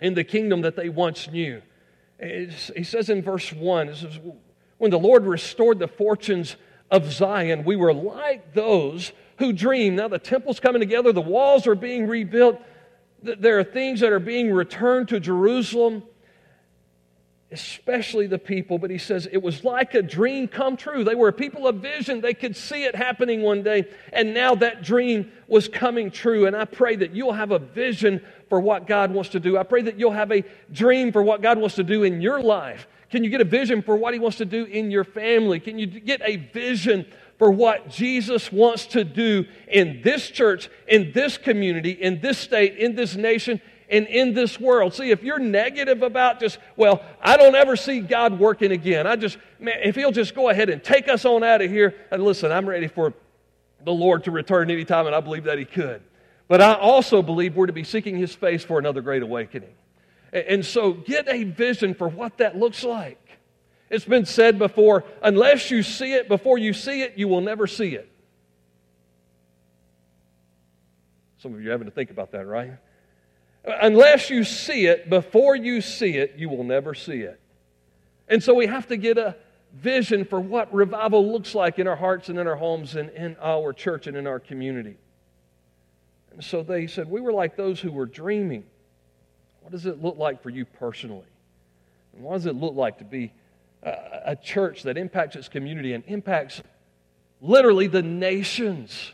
in 0.00 0.14
the 0.14 0.24
kingdom 0.24 0.62
that 0.62 0.76
they 0.76 0.88
once 0.88 1.28
knew. 1.30 1.62
It's, 2.18 2.70
he 2.76 2.84
says 2.84 3.08
in 3.08 3.22
verse 3.22 3.52
1, 3.52 3.94
says, 3.94 4.18
When 4.78 4.90
the 4.90 4.98
Lord 4.98 5.26
restored 5.26 5.78
the 5.78 5.88
fortunes 5.88 6.56
of 6.90 7.10
Zion, 7.12 7.64
we 7.64 7.76
were 7.76 7.92
like 7.92 8.54
those 8.54 9.12
who 9.38 9.52
dream. 9.52 9.96
Now 9.96 10.08
the 10.08 10.18
temple's 10.18 10.60
coming 10.60 10.80
together, 10.80 11.12
the 11.12 11.20
walls 11.20 11.66
are 11.66 11.74
being 11.74 12.06
rebuilt, 12.06 12.60
there 13.22 13.58
are 13.58 13.64
things 13.64 14.00
that 14.00 14.12
are 14.12 14.20
being 14.20 14.52
returned 14.52 15.08
to 15.08 15.18
Jerusalem. 15.18 16.02
Especially 17.54 18.26
the 18.26 18.38
people, 18.38 18.78
but 18.78 18.90
he 18.90 18.98
says 18.98 19.28
it 19.30 19.40
was 19.40 19.62
like 19.62 19.94
a 19.94 20.02
dream 20.02 20.48
come 20.48 20.76
true. 20.76 21.04
They 21.04 21.14
were 21.14 21.28
a 21.28 21.32
people 21.32 21.68
of 21.68 21.76
vision. 21.76 22.20
They 22.20 22.34
could 22.34 22.56
see 22.56 22.82
it 22.82 22.96
happening 22.96 23.42
one 23.42 23.62
day, 23.62 23.88
and 24.12 24.34
now 24.34 24.56
that 24.56 24.82
dream 24.82 25.30
was 25.46 25.68
coming 25.68 26.10
true. 26.10 26.46
And 26.46 26.56
I 26.56 26.64
pray 26.64 26.96
that 26.96 27.12
you'll 27.12 27.32
have 27.32 27.52
a 27.52 27.60
vision 27.60 28.20
for 28.48 28.60
what 28.60 28.88
God 28.88 29.12
wants 29.12 29.30
to 29.30 29.40
do. 29.40 29.56
I 29.56 29.62
pray 29.62 29.82
that 29.82 29.98
you'll 29.98 30.10
have 30.10 30.32
a 30.32 30.44
dream 30.72 31.12
for 31.12 31.22
what 31.22 31.42
God 31.42 31.58
wants 31.58 31.76
to 31.76 31.84
do 31.84 32.02
in 32.02 32.20
your 32.20 32.42
life. 32.42 32.88
Can 33.10 33.22
you 33.22 33.30
get 33.30 33.40
a 33.40 33.44
vision 33.44 33.80
for 33.82 33.96
what 33.96 34.12
he 34.14 34.18
wants 34.18 34.38
to 34.38 34.44
do 34.44 34.64
in 34.64 34.90
your 34.90 35.04
family? 35.04 35.60
Can 35.60 35.78
you 35.78 35.86
get 35.86 36.20
a 36.24 36.36
vision 36.36 37.06
for 37.38 37.50
what 37.50 37.88
Jesus 37.88 38.50
wants 38.50 38.86
to 38.86 39.04
do 39.04 39.44
in 39.68 40.00
this 40.02 40.28
church, 40.28 40.68
in 40.88 41.12
this 41.12 41.38
community, 41.38 41.92
in 41.92 42.20
this 42.20 42.38
state, 42.38 42.76
in 42.76 42.96
this 42.96 43.14
nation, 43.14 43.60
and 43.94 44.08
in 44.08 44.34
this 44.34 44.58
world. 44.58 44.92
See, 44.92 45.10
if 45.10 45.22
you're 45.22 45.38
negative 45.38 46.02
about 46.02 46.40
just, 46.40 46.58
well, 46.76 47.02
I 47.22 47.36
don't 47.36 47.54
ever 47.54 47.76
see 47.76 48.00
God 48.00 48.38
working 48.40 48.72
again. 48.72 49.06
I 49.06 49.14
just, 49.14 49.38
man, 49.60 49.76
if 49.84 49.94
He'll 49.94 50.10
just 50.10 50.34
go 50.34 50.48
ahead 50.48 50.68
and 50.68 50.82
take 50.82 51.08
us 51.08 51.24
on 51.24 51.44
out 51.44 51.62
of 51.62 51.70
here, 51.70 51.94
and 52.10 52.24
listen, 52.24 52.50
I'm 52.50 52.68
ready 52.68 52.88
for 52.88 53.14
the 53.84 53.92
Lord 53.92 54.24
to 54.24 54.32
return 54.32 54.70
anytime, 54.70 55.06
and 55.06 55.14
I 55.14 55.20
believe 55.20 55.44
that 55.44 55.58
He 55.58 55.64
could. 55.64 56.02
But 56.48 56.60
I 56.60 56.74
also 56.74 57.22
believe 57.22 57.54
we're 57.54 57.66
to 57.66 57.72
be 57.72 57.84
seeking 57.84 58.16
His 58.16 58.34
face 58.34 58.64
for 58.64 58.80
another 58.80 59.00
great 59.00 59.22
awakening. 59.22 59.72
And 60.32 60.66
so 60.66 60.92
get 60.92 61.28
a 61.28 61.44
vision 61.44 61.94
for 61.94 62.08
what 62.08 62.38
that 62.38 62.56
looks 62.56 62.82
like. 62.82 63.20
It's 63.88 64.04
been 64.04 64.26
said 64.26 64.58
before 64.58 65.04
unless 65.22 65.70
you 65.70 65.84
see 65.84 66.14
it 66.14 66.28
before 66.28 66.58
you 66.58 66.72
see 66.72 67.02
it, 67.02 67.16
you 67.16 67.28
will 67.28 67.42
never 67.42 67.68
see 67.68 67.94
it. 67.94 68.10
Some 71.38 71.54
of 71.54 71.60
you 71.60 71.68
are 71.68 71.72
having 71.72 71.86
to 71.86 71.92
think 71.92 72.10
about 72.10 72.32
that, 72.32 72.46
right? 72.46 72.72
Unless 73.64 74.28
you 74.30 74.44
see 74.44 74.86
it 74.86 75.08
before 75.08 75.56
you 75.56 75.80
see 75.80 76.16
it, 76.16 76.34
you 76.36 76.48
will 76.48 76.64
never 76.64 76.94
see 76.94 77.20
it. 77.20 77.40
And 78.28 78.42
so 78.42 78.54
we 78.54 78.66
have 78.66 78.86
to 78.88 78.96
get 78.96 79.16
a 79.16 79.36
vision 79.74 80.24
for 80.24 80.40
what 80.40 80.72
revival 80.72 81.32
looks 81.32 81.54
like 81.54 81.78
in 81.78 81.88
our 81.88 81.96
hearts 81.96 82.28
and 82.28 82.38
in 82.38 82.46
our 82.46 82.56
homes 82.56 82.94
and 82.94 83.10
in 83.10 83.36
our 83.40 83.72
church 83.72 84.06
and 84.06 84.16
in 84.16 84.26
our 84.26 84.38
community. 84.38 84.96
And 86.32 86.44
so 86.44 86.62
they 86.62 86.86
said, 86.86 87.08
We 87.08 87.20
were 87.20 87.32
like 87.32 87.56
those 87.56 87.80
who 87.80 87.90
were 87.90 88.06
dreaming. 88.06 88.64
What 89.62 89.72
does 89.72 89.86
it 89.86 90.02
look 90.02 90.18
like 90.18 90.42
for 90.42 90.50
you 90.50 90.66
personally? 90.66 91.26
And 92.14 92.22
what 92.22 92.34
does 92.34 92.46
it 92.46 92.54
look 92.54 92.74
like 92.74 92.98
to 92.98 93.04
be 93.04 93.32
a, 93.82 93.96
a 94.26 94.36
church 94.36 94.82
that 94.82 94.98
impacts 94.98 95.36
its 95.36 95.48
community 95.48 95.94
and 95.94 96.04
impacts 96.06 96.62
literally 97.40 97.86
the 97.86 98.02
nations? 98.02 99.12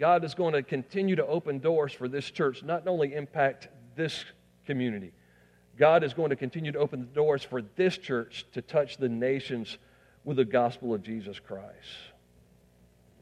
God 0.00 0.24
is 0.24 0.34
going 0.34 0.54
to 0.54 0.62
continue 0.62 1.14
to 1.16 1.26
open 1.26 1.58
doors 1.58 1.92
for 1.92 2.08
this 2.08 2.30
church, 2.30 2.62
not 2.62 2.88
only 2.88 3.14
impact 3.14 3.68
this 3.96 4.24
community, 4.64 5.12
God 5.76 6.02
is 6.02 6.14
going 6.14 6.30
to 6.30 6.36
continue 6.36 6.72
to 6.72 6.78
open 6.78 7.00
the 7.00 7.06
doors 7.06 7.44
for 7.44 7.60
this 7.76 7.98
church 7.98 8.46
to 8.52 8.62
touch 8.62 8.96
the 8.96 9.10
nations 9.10 9.76
with 10.24 10.38
the 10.38 10.44
gospel 10.44 10.94
of 10.94 11.02
Jesus 11.02 11.38
Christ. 11.38 11.88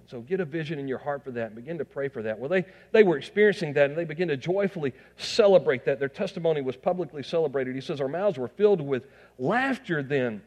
So 0.07 0.21
get 0.21 0.41
a 0.41 0.45
vision 0.45 0.79
in 0.79 0.89
your 0.89 0.99
heart 0.99 1.25
for 1.25 1.33
that 1.33 1.49
and 1.49 1.57
begin 1.57 1.79
to 1.79 1.85
pray 1.85 2.09
for 2.09 2.23
that. 2.23 2.39
Well, 2.39 2.49
they, 2.49 2.65
they 2.93 3.03
were 3.03 3.19
experiencing 3.19 3.75
that 3.75 3.91
and 3.91 3.99
they 3.99 4.05
began 4.05 4.29
to 4.29 4.37
joyfully 4.37 4.95
celebrate 5.17 5.85
that. 5.85 5.99
Their 5.99 6.09
testimony 6.09 6.63
was 6.63 6.77
publicly 6.77 7.23
celebrated. 7.23 7.75
He 7.75 7.81
says, 7.81 8.01
Our 8.01 8.09
mouths 8.09 8.39
were 8.39 8.49
filled 8.49 8.81
with 8.81 9.05
laughter 9.37 10.03
then. 10.03 10.43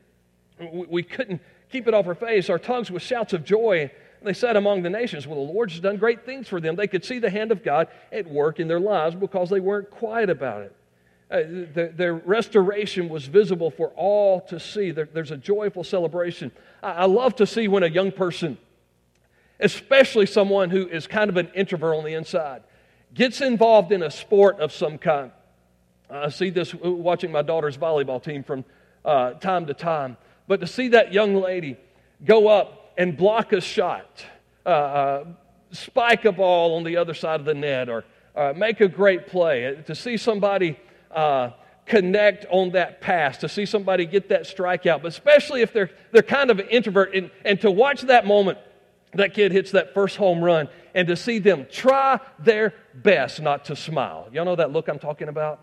We, 0.59 0.85
we 0.87 1.03
couldn't 1.03 1.41
keep 1.71 1.87
it 1.87 1.93
off 1.93 2.07
our 2.07 2.15
face, 2.15 2.49
our 2.49 2.57
tongues 2.57 2.89
with 2.89 3.03
shouts 3.03 3.33
of 3.33 3.43
joy. 3.43 3.91
They 4.23 4.33
said 4.33 4.55
among 4.55 4.83
the 4.83 4.89
nations, 4.89 5.25
Well, 5.25 5.45
the 5.45 5.51
Lord's 5.51 5.79
done 5.79 5.97
great 5.97 6.25
things 6.25 6.47
for 6.47 6.59
them. 6.61 6.75
They 6.75 6.87
could 6.87 7.03
see 7.03 7.19
the 7.19 7.29
hand 7.29 7.51
of 7.51 7.63
God 7.63 7.87
at 8.11 8.27
work 8.27 8.59
in 8.59 8.67
their 8.67 8.79
lives 8.79 9.15
because 9.15 9.49
they 9.49 9.59
weren't 9.59 9.89
quiet 9.89 10.29
about 10.29 10.61
it. 10.61 10.75
Uh, 11.31 11.37
the, 11.73 11.93
their 11.95 12.13
restoration 12.13 13.09
was 13.09 13.25
visible 13.25 13.71
for 13.71 13.87
all 13.95 14.41
to 14.41 14.59
see. 14.59 14.91
There, 14.91 15.07
there's 15.11 15.31
a 15.31 15.37
joyful 15.37 15.83
celebration. 15.83 16.51
I, 16.83 16.91
I 16.91 17.05
love 17.05 17.35
to 17.37 17.47
see 17.47 17.67
when 17.67 17.83
a 17.83 17.87
young 17.87 18.11
person, 18.11 18.57
especially 19.59 20.25
someone 20.25 20.69
who 20.69 20.87
is 20.87 21.07
kind 21.07 21.29
of 21.29 21.37
an 21.37 21.49
introvert 21.55 21.95
on 21.95 22.03
the 22.03 22.13
inside, 22.13 22.63
gets 23.13 23.41
involved 23.41 23.91
in 23.91 24.03
a 24.03 24.11
sport 24.11 24.59
of 24.59 24.71
some 24.71 24.97
kind. 24.97 25.31
I 26.09 26.29
see 26.29 26.49
this 26.49 26.73
watching 26.73 27.31
my 27.31 27.41
daughter's 27.41 27.77
volleyball 27.77 28.21
team 28.21 28.43
from 28.43 28.65
uh, 29.05 29.31
time 29.33 29.65
to 29.67 29.73
time. 29.73 30.17
But 30.47 30.59
to 30.59 30.67
see 30.67 30.89
that 30.89 31.13
young 31.13 31.35
lady 31.35 31.77
go 32.25 32.49
up 32.49 32.80
and 32.97 33.17
block 33.17 33.53
a 33.53 33.61
shot, 33.61 34.25
uh, 34.65 34.69
uh, 34.69 35.25
spike 35.71 36.25
a 36.25 36.31
ball 36.31 36.75
on 36.75 36.83
the 36.83 36.97
other 36.97 37.13
side 37.13 37.39
of 37.39 37.45
the 37.45 37.53
net, 37.53 37.89
or 37.89 38.03
uh, 38.35 38.53
make 38.55 38.81
a 38.81 38.87
great 38.87 39.27
play. 39.27 39.65
Uh, 39.65 39.81
to 39.83 39.95
see 39.95 40.17
somebody 40.17 40.79
uh, 41.11 41.51
connect 41.85 42.45
on 42.49 42.71
that 42.71 43.01
pass, 43.01 43.37
to 43.37 43.49
see 43.49 43.65
somebody 43.65 44.05
get 44.05 44.29
that 44.29 44.43
strikeout, 44.43 45.01
but 45.01 45.07
especially 45.07 45.61
if 45.61 45.73
they're, 45.73 45.89
they're 46.11 46.21
kind 46.21 46.49
of 46.49 46.59
an 46.59 46.67
introvert, 46.69 47.13
and, 47.15 47.31
and 47.45 47.59
to 47.61 47.71
watch 47.71 48.01
that 48.03 48.25
moment 48.25 48.57
that 49.13 49.33
kid 49.33 49.51
hits 49.51 49.71
that 49.71 49.93
first 49.93 50.15
home 50.15 50.43
run 50.43 50.69
and 50.93 51.07
to 51.07 51.15
see 51.15 51.39
them 51.39 51.65
try 51.69 52.19
their 52.39 52.73
best 52.93 53.41
not 53.41 53.65
to 53.65 53.75
smile. 53.75 54.29
Y'all 54.31 54.45
know 54.45 54.55
that 54.55 54.71
look 54.71 54.87
I'm 54.87 54.99
talking 54.99 55.27
about? 55.27 55.59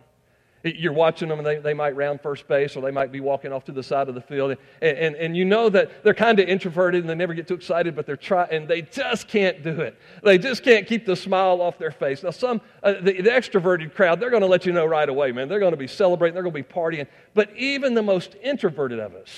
You're 0.65 0.93
watching 0.93 1.29
them 1.29 1.39
and 1.39 1.47
they, 1.47 1.59
they 1.59 1.75
might 1.75 1.95
round 1.95 2.21
first 2.21 2.49
base 2.49 2.77
or 2.77 2.83
they 2.83 2.91
might 2.91 3.13
be 3.13 3.21
walking 3.21 3.53
off 3.53 3.65
to 3.67 3.73
the 3.73 3.83
side 3.83 4.09
of 4.09 4.15
the 4.17 4.21
field. 4.21 4.57
And, 4.83 4.99
and, 4.99 5.17
and 5.17 5.37
you 5.37 5.45
know 5.45 5.69
that 5.69 6.03
they're 6.03 6.15
kind 6.15 6.39
of 6.41 6.49
introverted 6.49 7.01
and 7.03 7.09
they 7.09 7.15
never 7.15 7.33
get 7.33 7.47
too 7.47 7.55
excited, 7.55 7.95
but 7.95 8.07
they're 8.07 8.17
trying 8.17 8.51
and 8.51 8.67
they 8.67 8.83
just 8.83 9.29
can't 9.29 9.63
do 9.63 9.81
it. 9.81 9.97
They 10.25 10.37
just 10.37 10.65
can't 10.65 10.87
keep 10.87 11.07
the 11.07 11.15
smile 11.15 11.63
off 11.63 11.79
their 11.79 11.93
face. 11.93 12.25
Now, 12.25 12.31
some, 12.31 12.61
uh, 12.83 12.95
the, 12.95 13.23
the 13.23 13.31
extroverted 13.31 13.95
crowd, 13.95 14.19
they're 14.19 14.31
going 14.31 14.43
to 14.43 14.49
let 14.49 14.67
you 14.67 14.73
know 14.73 14.85
right 14.85 15.09
away, 15.09 15.31
man. 15.31 15.49
They're 15.49 15.61
going 15.61 15.73
to 15.73 15.77
be 15.77 15.87
celebrating, 15.87 16.35
they're 16.35 16.43
going 16.43 16.55
to 16.55 16.69
be 16.69 16.75
partying. 16.75 17.07
But 17.35 17.55
even 17.57 17.95
the 17.95 18.03
most 18.03 18.35
introverted 18.43 18.99
of 18.99 19.15
us, 19.15 19.31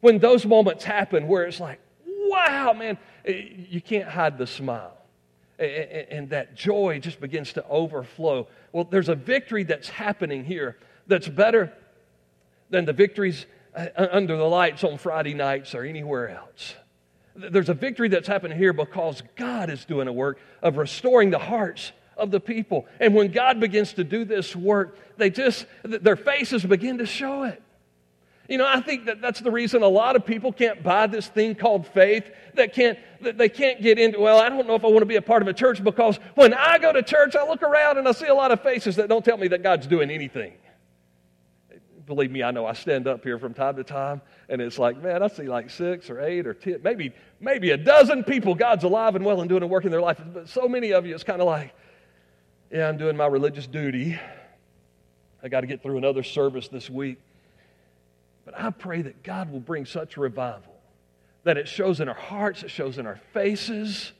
when 0.00 0.18
those 0.18 0.44
moments 0.44 0.82
happen 0.82 1.28
where 1.28 1.44
it's 1.44 1.60
like, 1.60 1.80
wow, 2.04 2.72
man, 2.72 2.98
you 3.24 3.80
can't 3.80 4.08
hide 4.08 4.36
the 4.36 4.46
smile 4.46 4.97
and 5.58 6.30
that 6.30 6.54
joy 6.54 7.00
just 7.00 7.20
begins 7.20 7.52
to 7.54 7.66
overflow. 7.66 8.46
Well, 8.72 8.84
there's 8.84 9.08
a 9.08 9.14
victory 9.14 9.64
that's 9.64 9.88
happening 9.88 10.44
here 10.44 10.76
that's 11.06 11.28
better 11.28 11.72
than 12.70 12.84
the 12.84 12.92
victories 12.92 13.46
uh, 13.74 13.88
under 13.96 14.36
the 14.36 14.44
lights 14.44 14.84
on 14.84 14.98
Friday 14.98 15.34
nights 15.34 15.74
or 15.74 15.82
anywhere 15.82 16.28
else. 16.28 16.74
There's 17.34 17.68
a 17.68 17.74
victory 17.74 18.08
that's 18.08 18.28
happening 18.28 18.58
here 18.58 18.72
because 18.72 19.22
God 19.36 19.70
is 19.70 19.84
doing 19.84 20.08
a 20.08 20.12
work 20.12 20.38
of 20.62 20.76
restoring 20.76 21.30
the 21.30 21.38
hearts 21.38 21.92
of 22.16 22.30
the 22.30 22.40
people. 22.40 22.86
And 22.98 23.14
when 23.14 23.30
God 23.30 23.60
begins 23.60 23.92
to 23.94 24.04
do 24.04 24.24
this 24.24 24.54
work, 24.54 24.98
they 25.16 25.30
just, 25.30 25.66
their 25.84 26.16
faces 26.16 26.64
begin 26.64 26.98
to 26.98 27.06
show 27.06 27.44
it. 27.44 27.62
You 28.48 28.56
know, 28.56 28.66
I 28.66 28.80
think 28.80 29.04
that 29.04 29.20
that's 29.20 29.40
the 29.40 29.50
reason 29.50 29.82
a 29.82 29.88
lot 29.88 30.16
of 30.16 30.24
people 30.24 30.52
can't 30.52 30.82
buy 30.82 31.06
this 31.06 31.28
thing 31.28 31.54
called 31.54 31.86
faith. 31.86 32.24
That 32.54 32.72
can't, 32.72 32.98
that 33.20 33.36
they 33.36 33.50
can't 33.50 33.82
get 33.82 33.98
into, 33.98 34.18
well, 34.18 34.40
I 34.40 34.48
don't 34.48 34.66
know 34.66 34.74
if 34.74 34.84
I 34.84 34.88
want 34.88 35.00
to 35.00 35.06
be 35.06 35.16
a 35.16 35.22
part 35.22 35.42
of 35.42 35.48
a 35.48 35.52
church 35.52 35.84
because 35.84 36.18
when 36.34 36.54
I 36.54 36.78
go 36.78 36.90
to 36.90 37.02
church, 37.02 37.36
I 37.36 37.46
look 37.46 37.62
around 37.62 37.98
and 37.98 38.08
I 38.08 38.12
see 38.12 38.26
a 38.26 38.34
lot 38.34 38.50
of 38.50 38.62
faces 38.62 38.96
that 38.96 39.10
don't 39.10 39.22
tell 39.22 39.36
me 39.36 39.48
that 39.48 39.62
God's 39.62 39.86
doing 39.86 40.10
anything. 40.10 40.54
Believe 42.06 42.30
me, 42.30 42.42
I 42.42 42.50
know 42.50 42.64
I 42.64 42.72
stand 42.72 43.06
up 43.06 43.22
here 43.22 43.38
from 43.38 43.52
time 43.52 43.76
to 43.76 43.84
time 43.84 44.22
and 44.48 44.62
it's 44.62 44.78
like, 44.78 44.96
man, 45.02 45.22
I 45.22 45.28
see 45.28 45.42
like 45.42 45.68
six 45.68 46.08
or 46.08 46.22
eight 46.22 46.46
or 46.46 46.54
ten, 46.54 46.80
maybe, 46.82 47.12
maybe 47.38 47.72
a 47.72 47.76
dozen 47.76 48.24
people 48.24 48.54
God's 48.54 48.84
alive 48.84 49.14
and 49.14 49.26
well 49.26 49.42
and 49.42 49.48
doing 49.50 49.62
a 49.62 49.66
work 49.66 49.84
in 49.84 49.90
their 49.90 50.00
life. 50.00 50.18
But 50.32 50.48
so 50.48 50.66
many 50.66 50.94
of 50.94 51.04
you, 51.04 51.14
it's 51.14 51.22
kind 51.22 51.42
of 51.42 51.46
like, 51.46 51.74
yeah, 52.72 52.88
I'm 52.88 52.96
doing 52.96 53.14
my 53.14 53.26
religious 53.26 53.66
duty. 53.66 54.18
I 55.42 55.48
got 55.48 55.60
to 55.60 55.66
get 55.66 55.82
through 55.82 55.98
another 55.98 56.22
service 56.22 56.68
this 56.68 56.88
week. 56.88 57.18
But 58.48 58.58
I 58.58 58.70
pray 58.70 59.02
that 59.02 59.22
God 59.22 59.52
will 59.52 59.60
bring 59.60 59.84
such 59.84 60.16
revival 60.16 60.72
that 61.44 61.58
it 61.58 61.68
shows 61.68 62.00
in 62.00 62.08
our 62.08 62.14
hearts, 62.14 62.62
it 62.62 62.70
shows 62.70 62.96
in 62.96 63.06
our 63.06 63.20
faces, 63.34 64.12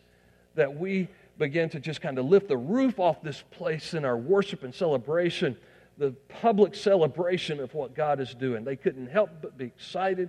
that 0.55 0.77
we 0.77 1.09
begin 1.39 1.71
to 1.71 1.81
just 1.81 2.03
kind 2.03 2.19
of 2.19 2.27
lift 2.27 2.47
the 2.49 2.57
roof 2.57 2.99
off 2.99 3.23
this 3.23 3.43
place 3.53 3.95
in 3.95 4.05
our 4.05 4.19
worship 4.19 4.65
and 4.65 4.75
celebration, 4.75 5.57
the 5.97 6.11
public 6.29 6.75
celebration 6.75 7.59
of 7.59 7.73
what 7.73 7.95
God 7.95 8.21
is 8.21 8.35
doing. 8.35 8.65
They 8.65 8.77
couldn't 8.77 9.07
help 9.07 9.31
but 9.41 9.57
be 9.57 9.65
excited. 9.65 10.29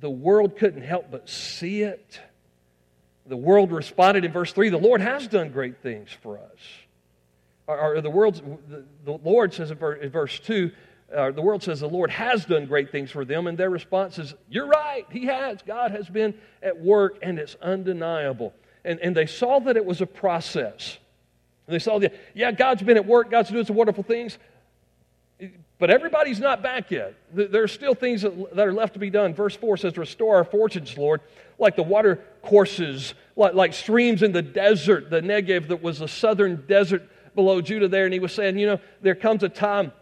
The 0.00 0.10
world 0.10 0.58
couldn't 0.58 0.82
help 0.82 1.10
but 1.10 1.30
see 1.30 1.84
it. 1.84 2.20
The 3.24 3.36
world 3.36 3.72
responded 3.72 4.26
in 4.26 4.32
verse 4.32 4.52
3 4.52 4.68
the 4.68 4.76
Lord 4.76 5.00
has 5.00 5.26
done 5.26 5.52
great 5.52 5.78
things 5.78 6.10
for 6.22 6.36
us. 6.36 6.60
Or, 7.66 8.02
the, 8.02 8.10
world's, 8.10 8.42
the 9.06 9.18
Lord 9.24 9.54
says 9.54 9.70
in 9.70 9.78
verse 10.10 10.38
2 10.40 10.70
uh, 11.14 11.30
the 11.30 11.42
world 11.42 11.62
says 11.62 11.80
the 11.80 11.88
Lord 11.88 12.10
has 12.10 12.44
done 12.44 12.66
great 12.66 12.90
things 12.90 13.10
for 13.10 13.24
them, 13.24 13.46
and 13.46 13.56
their 13.58 13.70
response 13.70 14.18
is, 14.18 14.34
You're 14.48 14.66
right, 14.66 15.06
He 15.10 15.26
has. 15.26 15.58
God 15.62 15.90
has 15.90 16.08
been 16.08 16.34
at 16.62 16.80
work, 16.80 17.18
and 17.22 17.38
it's 17.38 17.56
undeniable. 17.62 18.52
And, 18.84 19.00
and 19.00 19.16
they 19.16 19.26
saw 19.26 19.60
that 19.60 19.76
it 19.76 19.84
was 19.84 20.00
a 20.00 20.06
process. 20.06 20.98
They 21.66 21.78
saw 21.78 21.98
that, 22.00 22.14
yeah, 22.34 22.52
God's 22.52 22.82
been 22.82 22.96
at 22.96 23.06
work, 23.06 23.30
God's 23.30 23.50
doing 23.50 23.64
some 23.64 23.76
wonderful 23.76 24.02
things, 24.02 24.38
but 25.78 25.90
everybody's 25.90 26.40
not 26.40 26.62
back 26.62 26.90
yet. 26.90 27.14
There 27.32 27.62
are 27.62 27.68
still 27.68 27.94
things 27.94 28.22
that, 28.22 28.54
that 28.56 28.66
are 28.66 28.72
left 28.72 28.94
to 28.94 28.98
be 28.98 29.10
done. 29.10 29.34
Verse 29.34 29.56
4 29.56 29.76
says, 29.76 29.96
Restore 29.96 30.36
our 30.36 30.44
fortunes, 30.44 30.96
Lord, 30.96 31.20
like 31.58 31.76
the 31.76 31.82
water 31.82 32.24
courses, 32.42 33.14
like, 33.36 33.54
like 33.54 33.74
streams 33.74 34.22
in 34.22 34.32
the 34.32 34.42
desert, 34.42 35.10
the 35.10 35.20
Negev 35.20 35.68
that 35.68 35.82
was 35.82 35.98
the 35.98 36.08
southern 36.08 36.64
desert 36.66 37.08
below 37.34 37.60
Judah 37.60 37.88
there. 37.88 38.04
And 38.04 38.14
he 38.14 38.20
was 38.20 38.32
saying, 38.32 38.58
You 38.58 38.66
know, 38.66 38.80
there 39.02 39.14
comes 39.14 39.42
a 39.42 39.48
time 39.48 39.92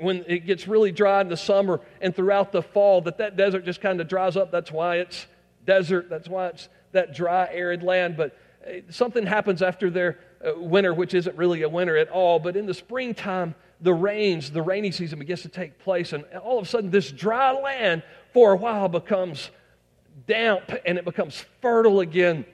when 0.00 0.24
it 0.26 0.46
gets 0.46 0.66
really 0.66 0.92
dry 0.92 1.20
in 1.20 1.28
the 1.28 1.36
summer 1.36 1.80
and 2.00 2.14
throughout 2.14 2.52
the 2.52 2.62
fall, 2.62 3.00
that 3.02 3.18
that 3.18 3.36
desert 3.36 3.64
just 3.64 3.80
kind 3.80 4.00
of 4.00 4.08
dries 4.08 4.36
up. 4.36 4.50
That's 4.50 4.72
why 4.72 4.96
it's 4.96 5.26
desert. 5.64 6.08
That's 6.08 6.28
why 6.28 6.48
it's 6.48 6.68
that 6.92 7.14
dry, 7.14 7.48
arid 7.52 7.82
land. 7.82 8.16
But 8.16 8.36
uh, 8.66 8.80
something 8.90 9.26
happens 9.26 9.62
after 9.62 9.90
their 9.90 10.18
uh, 10.44 10.58
winter, 10.58 10.94
which 10.94 11.14
isn't 11.14 11.36
really 11.36 11.62
a 11.62 11.68
winter 11.68 11.96
at 11.96 12.08
all. 12.08 12.38
But 12.38 12.56
in 12.56 12.66
the 12.66 12.74
springtime, 12.74 13.54
the 13.80 13.94
rains, 13.94 14.50
the 14.50 14.62
rainy 14.62 14.90
season 14.90 15.18
begins 15.18 15.42
to 15.42 15.48
take 15.48 15.78
place. 15.78 16.12
And 16.12 16.24
all 16.42 16.58
of 16.58 16.64
a 16.64 16.68
sudden, 16.68 16.90
this 16.90 17.10
dry 17.10 17.52
land 17.52 18.02
for 18.32 18.52
a 18.52 18.56
while 18.56 18.88
becomes 18.88 19.50
damp 20.26 20.72
and 20.84 20.98
it 20.98 21.04
becomes 21.04 21.44
fertile 21.60 22.00
again. 22.00 22.44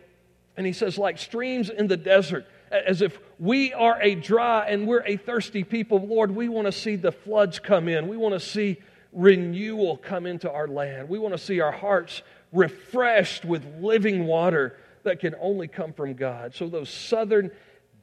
And 0.56 0.66
he 0.66 0.72
says, 0.72 0.98
like 0.98 1.18
streams 1.18 1.70
in 1.70 1.86
the 1.86 1.96
desert, 1.96 2.46
as 2.72 3.02
if 3.02 3.18
we 3.38 3.72
are 3.72 4.00
a 4.00 4.14
dry 4.14 4.66
and 4.68 4.86
we're 4.86 5.04
a 5.04 5.16
thirsty 5.16 5.64
people. 5.64 6.06
Lord, 6.06 6.30
we 6.30 6.48
want 6.48 6.66
to 6.66 6.72
see 6.72 6.96
the 6.96 7.12
floods 7.12 7.58
come 7.58 7.88
in. 7.88 8.08
We 8.08 8.16
want 8.16 8.34
to 8.34 8.40
see 8.40 8.78
renewal 9.12 9.98
come 9.98 10.26
into 10.26 10.50
our 10.50 10.66
land. 10.66 11.08
We 11.08 11.18
want 11.18 11.34
to 11.34 11.38
see 11.38 11.60
our 11.60 11.72
hearts 11.72 12.22
refreshed 12.52 13.44
with 13.44 13.64
living 13.80 14.26
water 14.26 14.78
that 15.02 15.20
can 15.20 15.34
only 15.40 15.68
come 15.68 15.92
from 15.92 16.14
God. 16.14 16.54
So 16.54 16.68
those 16.68 16.88
southern 16.88 17.50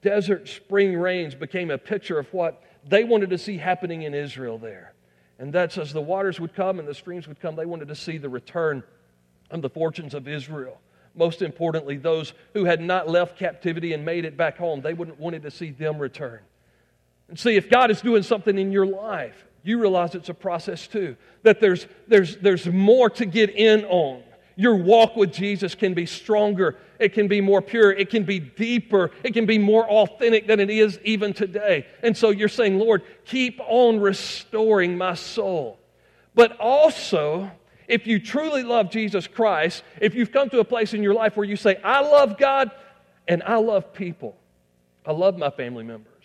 desert 0.01 0.47
spring 0.47 0.97
rains 0.97 1.35
became 1.35 1.71
a 1.71 1.77
picture 1.77 2.19
of 2.19 2.31
what 2.33 2.63
they 2.87 3.03
wanted 3.03 3.29
to 3.31 3.37
see 3.37 3.57
happening 3.57 4.03
in 4.03 4.13
Israel 4.13 4.57
there. 4.57 4.93
And 5.39 5.53
that's 5.53 5.77
as 5.77 5.93
the 5.93 6.01
waters 6.01 6.39
would 6.39 6.53
come 6.53 6.79
and 6.79 6.87
the 6.87 6.93
streams 6.93 7.27
would 7.27 7.39
come, 7.39 7.55
they 7.55 7.65
wanted 7.65 7.87
to 7.87 7.95
see 7.95 8.17
the 8.17 8.29
return 8.29 8.83
of 9.49 9.61
the 9.61 9.69
fortunes 9.69 10.13
of 10.13 10.27
Israel. 10.27 10.79
Most 11.15 11.41
importantly, 11.41 11.97
those 11.97 12.33
who 12.53 12.65
had 12.65 12.81
not 12.81 13.09
left 13.09 13.37
captivity 13.37 13.93
and 13.93 14.05
made 14.05 14.25
it 14.25 14.37
back 14.37 14.57
home, 14.57 14.81
they 14.81 14.93
wouldn't 14.93 15.19
wanted 15.19 15.43
to 15.43 15.51
see 15.51 15.71
them 15.71 15.97
return. 15.99 16.39
And 17.27 17.37
see, 17.37 17.55
if 17.55 17.69
God 17.69 17.91
is 17.91 18.01
doing 18.01 18.23
something 18.23 18.57
in 18.57 18.71
your 18.71 18.85
life, 18.85 19.45
you 19.63 19.79
realize 19.79 20.15
it's 20.15 20.29
a 20.29 20.33
process 20.33 20.87
too. 20.87 21.15
That 21.43 21.59
there's, 21.59 21.87
there's, 22.07 22.37
there's 22.37 22.65
more 22.67 23.09
to 23.11 23.25
get 23.25 23.51
in 23.51 23.85
on. 23.85 24.23
Your 24.55 24.75
walk 24.75 25.15
with 25.15 25.31
Jesus 25.31 25.73
can 25.73 25.93
be 25.93 26.05
stronger, 26.05 26.75
it 26.99 27.13
can 27.13 27.29
be 27.29 27.39
more 27.39 27.61
pure, 27.61 27.91
it 27.91 28.09
can 28.09 28.23
be 28.23 28.39
deeper, 28.39 29.11
it 29.23 29.33
can 29.33 29.45
be 29.45 29.57
more 29.57 29.89
authentic 29.89 30.47
than 30.47 30.59
it 30.59 30.69
is 30.69 30.99
even 31.05 31.31
today. 31.31 31.87
And 32.03 32.17
so 32.17 32.31
you're 32.31 32.49
saying, 32.49 32.77
Lord, 32.77 33.03
keep 33.23 33.61
on 33.65 34.01
restoring 34.01 34.97
my 34.97 35.13
soul. 35.13 35.79
But 36.35 36.59
also, 36.59 37.49
if 37.89 38.05
you 38.05 38.19
truly 38.19 38.63
love 38.63 38.91
Jesus 38.91 39.27
Christ, 39.27 39.83
if 39.99 40.13
you've 40.13 40.31
come 40.31 40.49
to 40.51 40.59
a 40.59 40.63
place 40.63 40.93
in 40.93 41.01
your 41.01 41.15
life 41.15 41.35
where 41.35 41.45
you 41.45 41.55
say, 41.55 41.77
I 41.83 42.01
love 42.01 42.37
God 42.37 42.69
and 43.27 43.41
I 43.43 43.55
love 43.55 43.93
people, 43.93 44.37
I 45.05 45.11
love 45.11 45.37
my 45.37 45.49
family 45.49 45.83
members, 45.83 46.23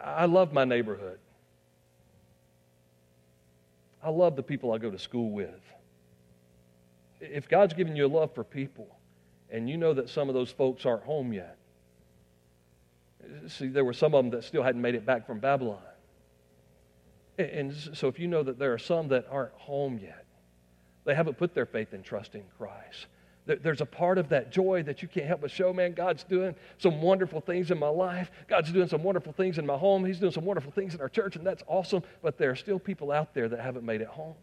I 0.00 0.26
love 0.26 0.52
my 0.52 0.64
neighborhood, 0.64 1.18
I 4.02 4.10
love 4.10 4.36
the 4.36 4.42
people 4.44 4.72
I 4.72 4.78
go 4.78 4.90
to 4.90 4.98
school 4.98 5.30
with. 5.30 5.60
If 7.20 7.48
God's 7.48 7.74
given 7.74 7.96
you 7.96 8.06
a 8.06 8.08
love 8.08 8.32
for 8.34 8.44
people 8.44 8.86
and 9.50 9.68
you 9.68 9.76
know 9.76 9.92
that 9.92 10.08
some 10.08 10.28
of 10.28 10.34
those 10.34 10.50
folks 10.50 10.86
aren't 10.86 11.02
home 11.02 11.32
yet, 11.32 11.58
see, 13.48 13.66
there 13.66 13.84
were 13.84 13.92
some 13.92 14.14
of 14.14 14.24
them 14.24 14.30
that 14.30 14.44
still 14.44 14.62
hadn't 14.62 14.82
made 14.82 14.94
it 14.94 15.04
back 15.04 15.26
from 15.26 15.40
Babylon. 15.40 15.82
And 17.38 17.74
so 17.74 18.06
if 18.06 18.20
you 18.20 18.28
know 18.28 18.44
that 18.44 18.60
there 18.60 18.72
are 18.72 18.78
some 18.78 19.08
that 19.08 19.26
aren't 19.28 19.54
home 19.54 19.98
yet, 20.00 20.23
they 21.04 21.14
haven't 21.14 21.38
put 21.38 21.54
their 21.54 21.66
faith 21.66 21.92
and 21.92 22.04
trust 22.04 22.34
in 22.34 22.44
Christ. 22.58 23.06
There's 23.46 23.82
a 23.82 23.86
part 23.86 24.16
of 24.16 24.30
that 24.30 24.50
joy 24.50 24.84
that 24.84 25.02
you 25.02 25.08
can't 25.08 25.26
help 25.26 25.42
but 25.42 25.50
show, 25.50 25.70
man. 25.74 25.92
God's 25.92 26.24
doing 26.24 26.54
some 26.78 27.02
wonderful 27.02 27.42
things 27.42 27.70
in 27.70 27.78
my 27.78 27.88
life. 27.88 28.30
God's 28.48 28.72
doing 28.72 28.88
some 28.88 29.02
wonderful 29.02 29.34
things 29.34 29.58
in 29.58 29.66
my 29.66 29.76
home. 29.76 30.02
He's 30.02 30.18
doing 30.18 30.32
some 30.32 30.46
wonderful 30.46 30.72
things 30.72 30.94
in 30.94 31.02
our 31.02 31.10
church, 31.10 31.36
and 31.36 31.46
that's 31.46 31.62
awesome. 31.66 32.02
But 32.22 32.38
there 32.38 32.50
are 32.50 32.56
still 32.56 32.78
people 32.78 33.12
out 33.12 33.34
there 33.34 33.50
that 33.50 33.60
haven't 33.60 33.84
made 33.84 34.00
it 34.00 34.06
home. 34.06 34.34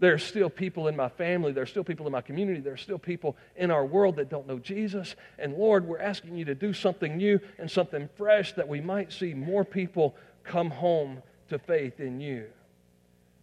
There 0.00 0.12
are 0.12 0.18
still 0.18 0.50
people 0.50 0.88
in 0.88 0.96
my 0.96 1.08
family. 1.08 1.52
There 1.52 1.62
are 1.62 1.66
still 1.66 1.84
people 1.84 2.04
in 2.06 2.12
my 2.12 2.20
community. 2.20 2.60
There 2.60 2.74
are 2.74 2.76
still 2.76 2.98
people 2.98 3.38
in 3.56 3.70
our 3.70 3.86
world 3.86 4.16
that 4.16 4.28
don't 4.28 4.46
know 4.46 4.58
Jesus. 4.58 5.16
And 5.38 5.54
Lord, 5.54 5.86
we're 5.86 6.00
asking 6.00 6.36
you 6.36 6.44
to 6.46 6.54
do 6.54 6.74
something 6.74 7.16
new 7.16 7.40
and 7.58 7.70
something 7.70 8.10
fresh 8.16 8.52
that 8.54 8.68
we 8.68 8.82
might 8.82 9.12
see 9.12 9.32
more 9.32 9.64
people 9.64 10.14
come 10.44 10.70
home 10.70 11.22
to 11.48 11.58
faith 11.58 12.00
in 12.00 12.20
you. 12.20 12.46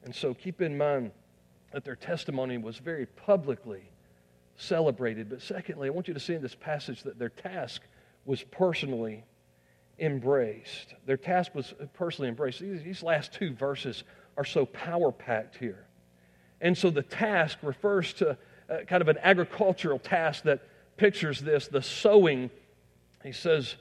And 0.03 0.13
so 0.13 0.35
keep 0.35 0.61
in 0.61 0.77
mind 0.77 1.11
that 1.71 1.83
their 1.83 1.95
testimony 1.95 2.57
was 2.57 2.77
very 2.77 3.05
publicly 3.05 3.89
celebrated. 4.57 5.29
But 5.29 5.41
secondly, 5.41 5.87
I 5.87 5.91
want 5.91 6.07
you 6.07 6.13
to 6.13 6.19
see 6.19 6.33
in 6.33 6.41
this 6.41 6.55
passage 6.55 7.03
that 7.03 7.19
their 7.19 7.29
task 7.29 7.81
was 8.25 8.43
personally 8.43 9.23
embraced. 9.99 10.93
Their 11.05 11.17
task 11.17 11.53
was 11.53 11.73
personally 11.93 12.29
embraced. 12.29 12.59
These, 12.59 12.83
these 12.83 13.03
last 13.03 13.33
two 13.33 13.53
verses 13.53 14.03
are 14.37 14.45
so 14.45 14.65
power 14.65 15.11
packed 15.11 15.57
here. 15.57 15.85
And 16.61 16.77
so 16.77 16.89
the 16.89 17.01
task 17.01 17.57
refers 17.61 18.13
to 18.13 18.37
uh, 18.69 18.77
kind 18.87 19.01
of 19.01 19.07
an 19.07 19.17
agricultural 19.21 19.99
task 19.99 20.43
that 20.43 20.61
pictures 20.97 21.39
this 21.39 21.67
the 21.67 21.81
sowing. 21.81 22.49
He 23.23 23.31
says, 23.31 23.75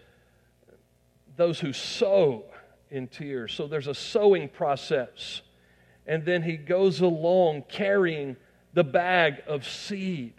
those 1.36 1.60
who 1.60 1.72
sow 1.72 2.44
in 2.90 3.08
tears. 3.08 3.52
So 3.54 3.66
there's 3.66 3.86
a 3.86 3.94
sowing 3.94 4.48
process. 4.48 5.42
And 6.08 6.24
then 6.24 6.42
he 6.42 6.56
goes 6.56 7.00
along 7.00 7.64
carrying 7.68 8.36
the 8.72 8.82
bag 8.82 9.42
of 9.46 9.68
seed. 9.68 10.32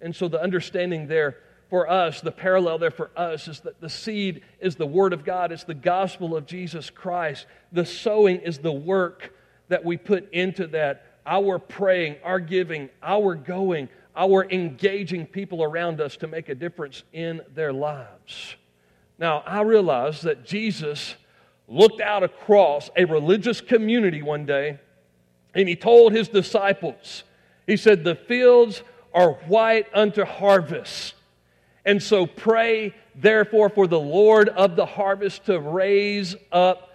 And 0.00 0.16
so 0.16 0.26
the 0.26 0.42
understanding 0.42 1.06
there 1.06 1.36
for 1.68 1.88
us, 1.88 2.22
the 2.22 2.32
parallel 2.32 2.78
there 2.78 2.90
for 2.90 3.10
us 3.16 3.46
is 3.46 3.60
that 3.60 3.80
the 3.80 3.90
seed 3.90 4.42
is 4.58 4.76
the 4.76 4.86
Word 4.86 5.12
of 5.12 5.24
God, 5.24 5.52
it's 5.52 5.64
the 5.64 5.74
gospel 5.74 6.34
of 6.34 6.46
Jesus 6.46 6.90
Christ. 6.90 7.46
The 7.72 7.84
sowing 7.84 8.40
is 8.40 8.58
the 8.58 8.72
work 8.72 9.34
that 9.68 9.84
we 9.84 9.96
put 9.98 10.32
into 10.32 10.66
that 10.68 11.04
our 11.26 11.58
praying, 11.58 12.16
our 12.24 12.40
giving, 12.40 12.88
our 13.02 13.34
going, 13.34 13.88
our 14.16 14.50
engaging 14.50 15.26
people 15.26 15.62
around 15.62 16.00
us 16.00 16.16
to 16.16 16.26
make 16.26 16.48
a 16.48 16.54
difference 16.54 17.04
in 17.12 17.42
their 17.54 17.72
lives. 17.72 18.56
Now, 19.18 19.42
I 19.46 19.60
realize 19.60 20.22
that 20.22 20.44
Jesus 20.44 21.14
looked 21.68 22.00
out 22.00 22.22
across 22.22 22.90
a 22.96 23.04
religious 23.04 23.60
community 23.60 24.20
one 24.20 24.46
day 24.46 24.80
and 25.54 25.68
he 25.68 25.76
told 25.76 26.12
his 26.12 26.28
disciples, 26.28 27.24
He 27.66 27.76
said, 27.76 28.04
The 28.04 28.14
fields 28.14 28.82
are 29.12 29.32
white 29.32 29.86
unto 29.94 30.24
harvest. 30.24 31.14
And 31.84 32.02
so 32.02 32.26
pray, 32.26 32.94
therefore, 33.14 33.68
for 33.68 33.86
the 33.86 34.00
Lord 34.00 34.48
of 34.48 34.76
the 34.76 34.86
harvest 34.86 35.46
to 35.46 35.58
raise 35.58 36.36
up 36.52 36.88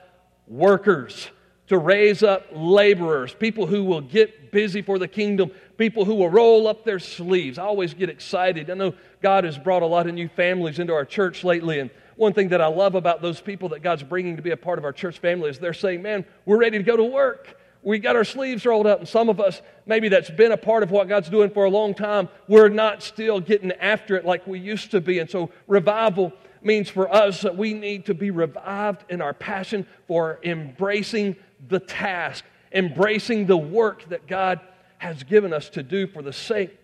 workers 0.47 1.29
to 1.67 1.77
raise 1.77 2.23
up 2.23 2.45
laborers, 2.51 3.33
people 3.33 3.67
who 3.67 3.83
will 3.83 4.01
get 4.01 4.51
busy 4.51 4.81
for 4.81 4.97
the 4.97 5.07
kingdom, 5.07 5.51
people 5.77 6.05
who 6.05 6.15
will 6.15 6.29
roll 6.29 6.67
up 6.67 6.85
their 6.85 6.99
sleeves. 6.99 7.57
I 7.57 7.63
always 7.63 7.93
get 7.93 8.09
excited. 8.09 8.69
I 8.69 8.73
know 8.73 8.93
God 9.21 9.43
has 9.43 9.57
brought 9.57 9.81
a 9.81 9.85
lot 9.85 10.07
of 10.07 10.13
new 10.13 10.29
families 10.29 10.79
into 10.79 10.93
our 10.93 11.05
church 11.05 11.43
lately, 11.43 11.79
and 11.79 11.89
one 12.15 12.33
thing 12.33 12.49
that 12.49 12.61
I 12.61 12.67
love 12.67 12.95
about 12.95 13.21
those 13.21 13.41
people 13.41 13.69
that 13.69 13.83
God's 13.83 14.03
bringing 14.03 14.37
to 14.37 14.41
be 14.41 14.51
a 14.51 14.57
part 14.57 14.79
of 14.79 14.85
our 14.85 14.93
church 14.93 15.19
family 15.19 15.49
is 15.49 15.59
they're 15.59 15.73
saying, 15.73 16.01
Man, 16.01 16.25
we're 16.45 16.57
ready 16.57 16.77
to 16.77 16.83
go 16.83 16.97
to 16.97 17.03
work. 17.03 17.59
We 17.87 17.99
got 17.99 18.17
our 18.17 18.25
sleeves 18.25 18.65
rolled 18.65 18.85
up, 18.85 18.99
and 18.99 19.07
some 19.07 19.29
of 19.29 19.39
us, 19.39 19.61
maybe 19.85 20.09
that's 20.09 20.29
been 20.29 20.51
a 20.51 20.57
part 20.57 20.83
of 20.83 20.91
what 20.91 21.07
God's 21.07 21.29
doing 21.29 21.49
for 21.49 21.63
a 21.63 21.69
long 21.69 21.93
time, 21.93 22.27
we're 22.49 22.67
not 22.67 23.01
still 23.01 23.39
getting 23.39 23.71
after 23.71 24.17
it 24.17 24.25
like 24.25 24.45
we 24.45 24.59
used 24.59 24.91
to 24.91 24.99
be. 24.99 25.19
And 25.19 25.29
so, 25.29 25.51
revival 25.67 26.33
means 26.61 26.89
for 26.89 27.09
us 27.09 27.43
that 27.43 27.55
we 27.55 27.73
need 27.73 28.05
to 28.07 28.13
be 28.13 28.29
revived 28.29 29.05
in 29.09 29.21
our 29.21 29.33
passion 29.33 29.87
for 30.05 30.41
embracing 30.43 31.37
the 31.69 31.79
task, 31.79 32.43
embracing 32.73 33.45
the 33.45 33.55
work 33.55 34.03
that 34.09 34.27
God 34.27 34.59
has 34.97 35.23
given 35.23 35.53
us 35.53 35.69
to 35.69 35.81
do 35.81 36.07
for 36.07 36.21
the 36.21 36.33
sake 36.33 36.77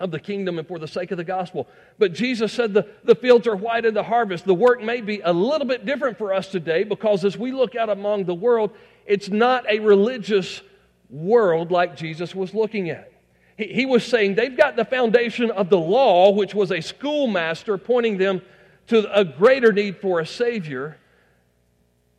of 0.00 0.10
the 0.10 0.18
kingdom 0.18 0.58
and 0.58 0.66
for 0.66 0.80
the 0.80 0.88
sake 0.88 1.12
of 1.12 1.18
the 1.18 1.24
gospel. 1.24 1.68
But 1.98 2.12
Jesus 2.12 2.52
said 2.52 2.74
the, 2.74 2.88
the 3.04 3.14
fields 3.14 3.46
are 3.46 3.54
white 3.54 3.84
in 3.84 3.94
the 3.94 4.02
harvest. 4.02 4.44
The 4.44 4.54
work 4.54 4.82
may 4.82 5.00
be 5.00 5.20
a 5.20 5.32
little 5.32 5.68
bit 5.68 5.86
different 5.86 6.18
for 6.18 6.34
us 6.34 6.48
today 6.48 6.82
because 6.82 7.24
as 7.24 7.38
we 7.38 7.52
look 7.52 7.76
out 7.76 7.88
among 7.88 8.24
the 8.24 8.34
world, 8.34 8.72
it's 9.06 9.28
not 9.28 9.68
a 9.68 9.80
religious 9.80 10.62
world 11.10 11.70
like 11.70 11.96
Jesus 11.96 12.34
was 12.34 12.54
looking 12.54 12.90
at. 12.90 13.12
He, 13.56 13.66
he 13.66 13.86
was 13.86 14.04
saying 14.04 14.34
they've 14.34 14.56
got 14.56 14.76
the 14.76 14.84
foundation 14.84 15.50
of 15.50 15.68
the 15.68 15.78
law, 15.78 16.30
which 16.30 16.54
was 16.54 16.72
a 16.72 16.80
schoolmaster 16.80 17.78
pointing 17.78 18.18
them 18.18 18.42
to 18.88 19.12
a 19.12 19.24
greater 19.24 19.72
need 19.72 19.98
for 19.98 20.20
a 20.20 20.26
Savior. 20.26 20.98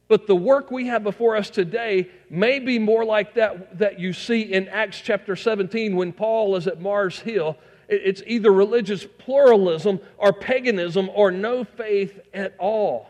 But 0.07 0.27
the 0.27 0.35
work 0.35 0.69
we 0.69 0.87
have 0.87 1.03
before 1.03 1.35
us 1.35 1.49
today 1.49 2.09
may 2.29 2.59
be 2.59 2.77
more 2.77 3.03
like 3.03 3.35
that 3.35 3.79
that 3.79 3.99
you 3.99 4.13
see 4.13 4.41
in 4.41 4.67
Acts 4.67 5.01
chapter 5.01 5.35
17 5.35 5.95
when 5.95 6.11
Paul 6.11 6.55
is 6.55 6.67
at 6.67 6.79
Mars 6.79 7.19
Hill. 7.19 7.57
It's 7.89 8.21
either 8.25 8.51
religious 8.51 9.05
pluralism 9.17 9.99
or 10.17 10.33
paganism 10.33 11.09
or 11.13 11.31
no 11.31 11.63
faith 11.63 12.19
at 12.33 12.55
all. 12.59 13.07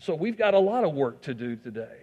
so 0.00 0.14
we've 0.14 0.38
got 0.38 0.54
a 0.54 0.58
lot 0.58 0.84
of 0.84 0.94
work 0.94 1.22
to 1.22 1.34
do 1.34 1.56
today. 1.56 2.01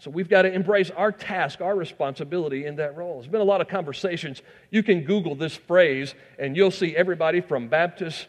So 0.00 0.10
we've 0.10 0.30
got 0.30 0.42
to 0.42 0.52
embrace 0.52 0.90
our 0.90 1.12
task, 1.12 1.60
our 1.60 1.76
responsibility 1.76 2.64
in 2.64 2.76
that 2.76 2.96
role. 2.96 3.20
There's 3.20 3.30
been 3.30 3.42
a 3.42 3.44
lot 3.44 3.60
of 3.60 3.68
conversations. 3.68 4.40
You 4.70 4.82
can 4.82 5.04
Google 5.04 5.34
this 5.34 5.54
phrase, 5.54 6.14
and 6.38 6.56
you'll 6.56 6.70
see 6.70 6.96
everybody 6.96 7.42
from 7.42 7.68
Baptists 7.68 8.26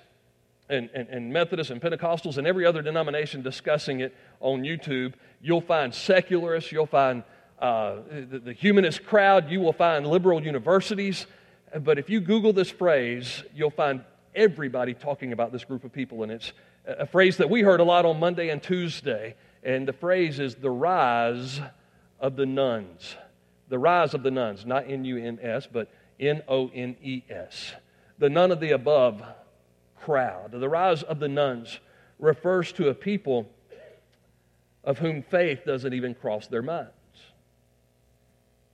and, 0.67 0.89
and, 0.93 1.07
and, 1.07 1.31
Methodists 1.31 1.71
and 1.71 1.81
Pentecostals 1.81 2.37
and 2.37 2.45
every 2.45 2.65
other 2.65 2.81
denomination 2.81 3.41
discussing 3.41 4.01
it 4.01 4.13
on 4.41 4.63
YouTube. 4.63 5.13
You'll 5.41 5.61
find 5.61 5.93
secularists, 5.95 6.73
you'll 6.73 6.87
find 6.87 7.23
uh, 7.59 7.97
the, 8.09 8.39
the 8.39 8.53
humanist 8.53 9.05
crowd, 9.05 9.49
you 9.49 9.61
will 9.61 9.73
find 9.73 10.05
liberal 10.05 10.43
universities. 10.43 11.25
But 11.79 11.97
if 11.97 12.09
you 12.09 12.19
Google 12.19 12.51
this 12.51 12.69
phrase, 12.69 13.43
you'll 13.55 13.69
find 13.69 14.03
everybody 14.35 14.93
talking 14.93 15.31
about 15.31 15.53
this 15.53 15.63
group 15.63 15.85
of 15.85 15.93
people. 15.93 16.23
And 16.23 16.33
it's 16.33 16.51
a 16.85 17.05
phrase 17.05 17.37
that 17.37 17.49
we 17.49 17.61
heard 17.61 17.79
a 17.79 17.85
lot 17.85 18.05
on 18.05 18.19
Monday 18.19 18.49
and 18.49 18.61
Tuesday. 18.61 19.35
And 19.63 19.87
the 19.87 19.93
phrase 19.93 20.39
is 20.39 20.55
the 20.55 20.71
rise 20.71 21.61
of 22.19 22.35
the 22.35 22.45
nones. 22.45 23.15
The 23.69 23.79
rise 23.79 24.13
of 24.13 24.23
the 24.23 24.31
nones, 24.31 24.65
not 24.65 24.89
N 24.89 25.05
U 25.05 25.17
N 25.17 25.39
S, 25.41 25.67
but 25.71 25.89
N 26.19 26.41
O 26.47 26.69
N 26.73 26.95
E 27.01 27.23
S. 27.29 27.73
The 28.17 28.29
none 28.29 28.51
of 28.51 28.59
the 28.59 28.71
above 28.71 29.23
crowd. 30.03 30.51
The 30.51 30.69
rise 30.69 31.03
of 31.03 31.19
the 31.19 31.27
nones 31.27 31.79
refers 32.19 32.71
to 32.73 32.89
a 32.89 32.93
people 32.93 33.49
of 34.83 34.99
whom 34.99 35.21
faith 35.21 35.63
doesn't 35.65 35.93
even 35.93 36.15
cross 36.15 36.47
their 36.47 36.61
minds. 36.61 36.91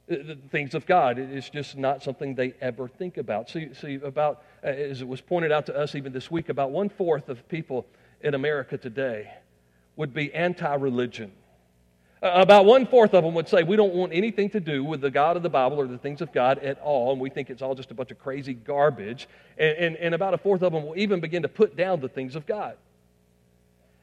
The 0.08 0.38
things 0.52 0.74
of 0.74 0.86
God, 0.86 1.20
it's 1.20 1.50
just 1.50 1.78
not 1.78 2.02
something 2.02 2.34
they 2.34 2.54
ever 2.62 2.88
think 2.88 3.18
about. 3.18 3.50
See, 3.50 3.74
see 3.74 3.96
about, 3.96 4.42
uh, 4.64 4.68
as 4.68 5.02
it 5.02 5.08
was 5.08 5.20
pointed 5.20 5.52
out 5.52 5.66
to 5.66 5.76
us 5.76 5.96
even 5.96 6.14
this 6.14 6.32
week, 6.32 6.48
about 6.48 6.72
one 6.72 6.88
fourth 6.88 7.28
of 7.28 7.48
people 7.50 7.86
in 8.22 8.34
America 8.34 8.78
today 8.78 9.30
would 9.98 10.14
be 10.14 10.34
anti 10.34 10.74
religion. 10.76 11.32
About 12.22 12.66
one 12.66 12.88
fourth 12.88 13.14
of 13.14 13.24
them 13.24 13.36
would 13.36 13.48
say, 13.48 13.64
We 13.64 13.76
don't 13.76 13.94
want 13.94 14.12
anything 14.14 14.50
to 14.52 14.60
do 14.60 14.84
with 14.84 15.02
the 15.02 15.12
God 15.12 15.38
of 15.38 15.44
the 15.44 15.50
Bible 15.50 15.80
or 15.80 15.86
the 15.86 15.98
things 15.98 16.22
of 16.22 16.32
God 16.32 16.58
at 16.60 16.80
all, 16.80 17.12
and 17.12 17.22
we 17.22 17.30
think 17.30 17.50
it's 17.50 17.62
all 17.62 17.76
just 17.76 17.92
a 17.92 17.94
bunch 17.94 18.10
of 18.10 18.18
crazy 18.18 18.54
garbage. 18.54 19.28
And, 19.58 19.78
and, 19.78 19.96
and, 19.98 20.16
about 20.16 20.34
a 20.34 20.38
fourth 20.38 20.64
of 20.64 20.72
them 20.72 20.88
will 20.88 20.98
even 20.98 21.20
begin 21.20 21.44
to 21.44 21.48
put 21.50 21.76
down 21.76 22.00
the 22.00 22.10
things 22.10 22.36
of 22.36 22.48
God. 22.48 22.76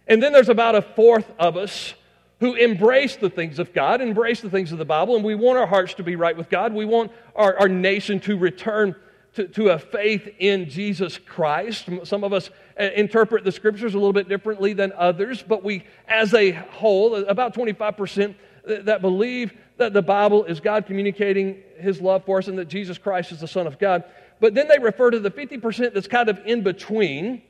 And 0.07 0.23
then 0.23 0.33
there's 0.33 0.49
about 0.49 0.75
a 0.75 0.83
fourth 0.83 1.33
of 1.39 1.57
us 1.57 1.95
who 2.41 2.55
embrace 2.55 3.17
the 3.17 3.31
things 3.31 3.59
of 3.59 3.73
God, 3.73 4.01
embrace 4.01 4.41
the 4.41 4.51
things 4.51 4.71
of 4.71 4.79
the 4.79 4.85
Bible, 4.85 5.17
and 5.17 5.25
we 5.25 5.35
want 5.35 5.59
our 5.59 5.67
hearts 5.67 5.95
to 5.95 6.03
be 6.03 6.15
right 6.15 6.37
with 6.37 6.51
God. 6.51 6.73
We 6.73 6.85
want 6.85 7.11
our, 7.35 7.59
our 7.59 7.69
nation 7.69 8.21
to 8.21 8.37
return 8.37 8.95
to, 9.35 9.49
to 9.49 9.69
a 9.71 9.79
faith 9.79 10.29
in 10.39 10.69
Jesus 10.69 11.19
Christ. 11.19 11.89
Some 12.05 12.25
of 12.25 12.33
us 12.33 12.51
uh, 12.79 12.85
interpret 12.95 13.45
the 13.45 13.53
scriptures 13.53 13.95
a 13.95 13.99
little 13.99 14.13
bit 14.13 14.29
differently 14.29 14.73
than 14.73 14.93
others, 14.97 15.43
but 15.43 15.65
we, 15.65 15.85
as 16.09 16.35
a 16.35 16.53
whole, 16.53 17.15
about 17.15 17.55
25% 17.55 18.35
that 18.67 19.03
believe 19.03 19.53
that 19.77 19.93
the 19.93 20.03
Bible 20.03 20.45
is 20.45 20.61
God 20.61 20.87
communicating 20.87 21.63
his 21.79 22.01
love 22.01 22.25
for 22.25 22.39
us 22.39 22.49
and 22.49 22.59
that 22.59 22.69
Jesus 22.69 22.97
Christ 22.97 23.33
is 23.33 23.41
the 23.41 23.49
Son 23.49 23.67
of 23.67 23.79
God. 23.79 24.05
But 24.41 24.55
then 24.55 24.69
they 24.69 24.79
refer 24.79 25.11
to 25.11 25.19
the 25.19 25.31
50% 25.31 25.93
that's 25.93 26.09
kind 26.09 26.29
of 26.29 26.41
in 26.47 26.63
between 26.63 27.43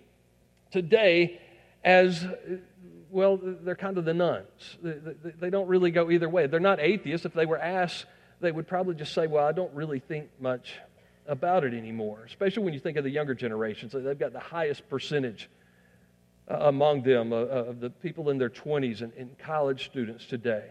today 0.70 1.40
as 1.84 2.26
well, 3.10 3.38
they're 3.40 3.76
kind 3.76 3.96
of 3.96 4.04
the 4.04 4.14
nones. 4.14 4.76
They, 4.82 5.48
don't 5.48 5.68
really 5.68 5.92
go 5.92 6.10
either 6.10 6.28
way. 6.28 6.48
They're 6.48 6.58
not 6.58 6.80
atheists. 6.80 7.24
If 7.24 7.32
they 7.32 7.46
were 7.46 7.58
asked, 7.58 8.06
they 8.40 8.50
would 8.50 8.66
probably 8.66 8.96
just 8.96 9.14
say, 9.14 9.28
Well, 9.28 9.46
I 9.46 9.52
don't 9.52 9.72
really 9.72 10.00
think 10.00 10.30
much 10.40 10.74
about 11.26 11.64
it 11.64 11.74
anymore, 11.74 12.24
especially 12.26 12.62
when 12.62 12.74
you 12.74 12.80
think 12.80 12.96
of 12.96 13.04
the 13.04 13.10
younger 13.10 13.34
generations. 13.34 13.92
They've 13.92 14.18
got 14.18 14.32
the 14.32 14.40
highest 14.40 14.88
percentage 14.88 15.48
uh, 16.50 16.56
among 16.60 17.02
them 17.02 17.32
uh, 17.32 17.36
uh, 17.36 17.64
of 17.68 17.80
the 17.80 17.90
people 17.90 18.30
in 18.30 18.38
their 18.38 18.50
20s 18.50 19.00
and, 19.00 19.12
and 19.14 19.38
college 19.38 19.86
students 19.86 20.26
today. 20.26 20.70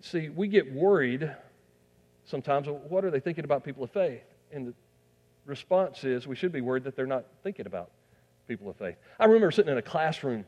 See, 0.00 0.28
we 0.28 0.48
get 0.48 0.72
worried 0.72 1.30
sometimes. 2.24 2.68
What 2.68 3.04
are 3.04 3.10
they 3.10 3.20
thinking 3.20 3.44
about 3.44 3.64
people 3.64 3.82
of 3.82 3.90
faith? 3.90 4.22
And 4.52 4.68
the 4.68 4.74
response 5.46 6.04
is 6.04 6.26
we 6.26 6.36
should 6.36 6.52
be 6.52 6.60
worried 6.60 6.84
that 6.84 6.96
they're 6.96 7.06
not 7.06 7.24
thinking 7.42 7.66
about 7.66 7.90
people 8.46 8.70
of 8.70 8.76
faith. 8.76 8.96
I 9.18 9.24
remember 9.24 9.50
sitting 9.50 9.72
in 9.72 9.78
a 9.78 9.82
classroom 9.82 10.44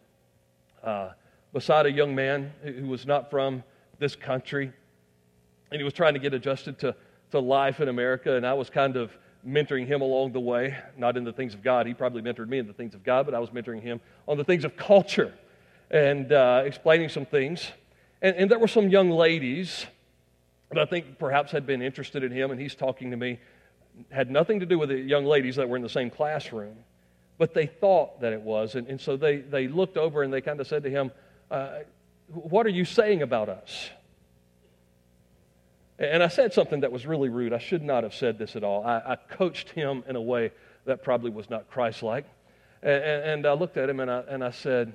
uh, 0.82 1.10
beside 1.52 1.86
a 1.86 1.92
young 1.92 2.14
man 2.14 2.52
who 2.62 2.86
was 2.86 3.04
not 3.04 3.30
from 3.30 3.62
this 3.98 4.14
country, 4.14 4.72
and 5.70 5.80
he 5.80 5.84
was 5.84 5.92
trying 5.92 6.14
to 6.14 6.20
get 6.20 6.32
adjusted 6.32 6.78
to 6.78 6.94
to 7.30 7.40
life 7.40 7.80
in 7.80 7.88
America, 7.88 8.36
and 8.36 8.46
I 8.46 8.54
was 8.54 8.70
kind 8.70 8.96
of 8.96 9.10
mentoring 9.46 9.86
him 9.86 10.00
along 10.00 10.32
the 10.32 10.40
way, 10.40 10.76
not 10.96 11.16
in 11.16 11.24
the 11.24 11.32
things 11.32 11.54
of 11.54 11.62
God. 11.62 11.86
He 11.86 11.94
probably 11.94 12.22
mentored 12.22 12.48
me 12.48 12.58
in 12.58 12.66
the 12.66 12.72
things 12.72 12.94
of 12.94 13.04
God, 13.04 13.26
but 13.26 13.34
I 13.34 13.38
was 13.38 13.50
mentoring 13.50 13.80
him 13.80 14.00
on 14.26 14.36
the 14.36 14.44
things 14.44 14.64
of 14.64 14.76
culture 14.76 15.32
and 15.90 16.32
uh, 16.32 16.62
explaining 16.64 17.08
some 17.08 17.26
things. 17.26 17.70
And, 18.22 18.34
and 18.36 18.50
there 18.50 18.58
were 18.58 18.68
some 18.68 18.88
young 18.88 19.10
ladies 19.10 19.86
that 20.70 20.78
I 20.78 20.84
think 20.84 21.18
perhaps 21.18 21.52
had 21.52 21.66
been 21.66 21.80
interested 21.80 22.24
in 22.24 22.32
him, 22.32 22.50
and 22.50 22.60
he's 22.60 22.74
talking 22.74 23.10
to 23.12 23.16
me. 23.16 23.38
Had 24.10 24.30
nothing 24.30 24.60
to 24.60 24.66
do 24.66 24.78
with 24.78 24.88
the 24.88 24.98
young 24.98 25.24
ladies 25.24 25.56
that 25.56 25.68
were 25.68 25.76
in 25.76 25.82
the 25.82 25.88
same 25.88 26.10
classroom, 26.10 26.76
but 27.38 27.54
they 27.54 27.66
thought 27.66 28.20
that 28.20 28.32
it 28.32 28.40
was. 28.40 28.74
And, 28.74 28.86
and 28.88 29.00
so 29.00 29.16
they, 29.16 29.36
they 29.38 29.68
looked 29.68 29.96
over 29.96 30.22
and 30.22 30.32
they 30.32 30.40
kind 30.40 30.60
of 30.60 30.66
said 30.66 30.82
to 30.82 30.90
him, 30.90 31.12
uh, 31.50 31.78
What 32.28 32.66
are 32.66 32.70
you 32.70 32.84
saying 32.84 33.22
about 33.22 33.48
us? 33.48 33.90
And 35.98 36.22
I 36.22 36.28
said 36.28 36.52
something 36.52 36.80
that 36.80 36.92
was 36.92 37.06
really 37.06 37.30
rude. 37.30 37.52
I 37.52 37.58
should 37.58 37.82
not 37.82 38.02
have 38.02 38.14
said 38.14 38.38
this 38.38 38.54
at 38.54 38.62
all. 38.62 38.84
I, 38.84 38.98
I 38.98 39.16
coached 39.16 39.70
him 39.70 40.04
in 40.06 40.16
a 40.16 40.20
way 40.20 40.52
that 40.84 41.02
probably 41.02 41.30
was 41.30 41.48
not 41.48 41.70
Christ 41.70 42.02
like. 42.02 42.26
And, 42.82 43.02
and, 43.02 43.46
I 43.46 43.52
looked 43.54 43.78
at 43.78 43.88
him 43.88 44.00
and 44.00 44.10
I, 44.10 44.22
and 44.28 44.44
I 44.44 44.50
said, 44.50 44.92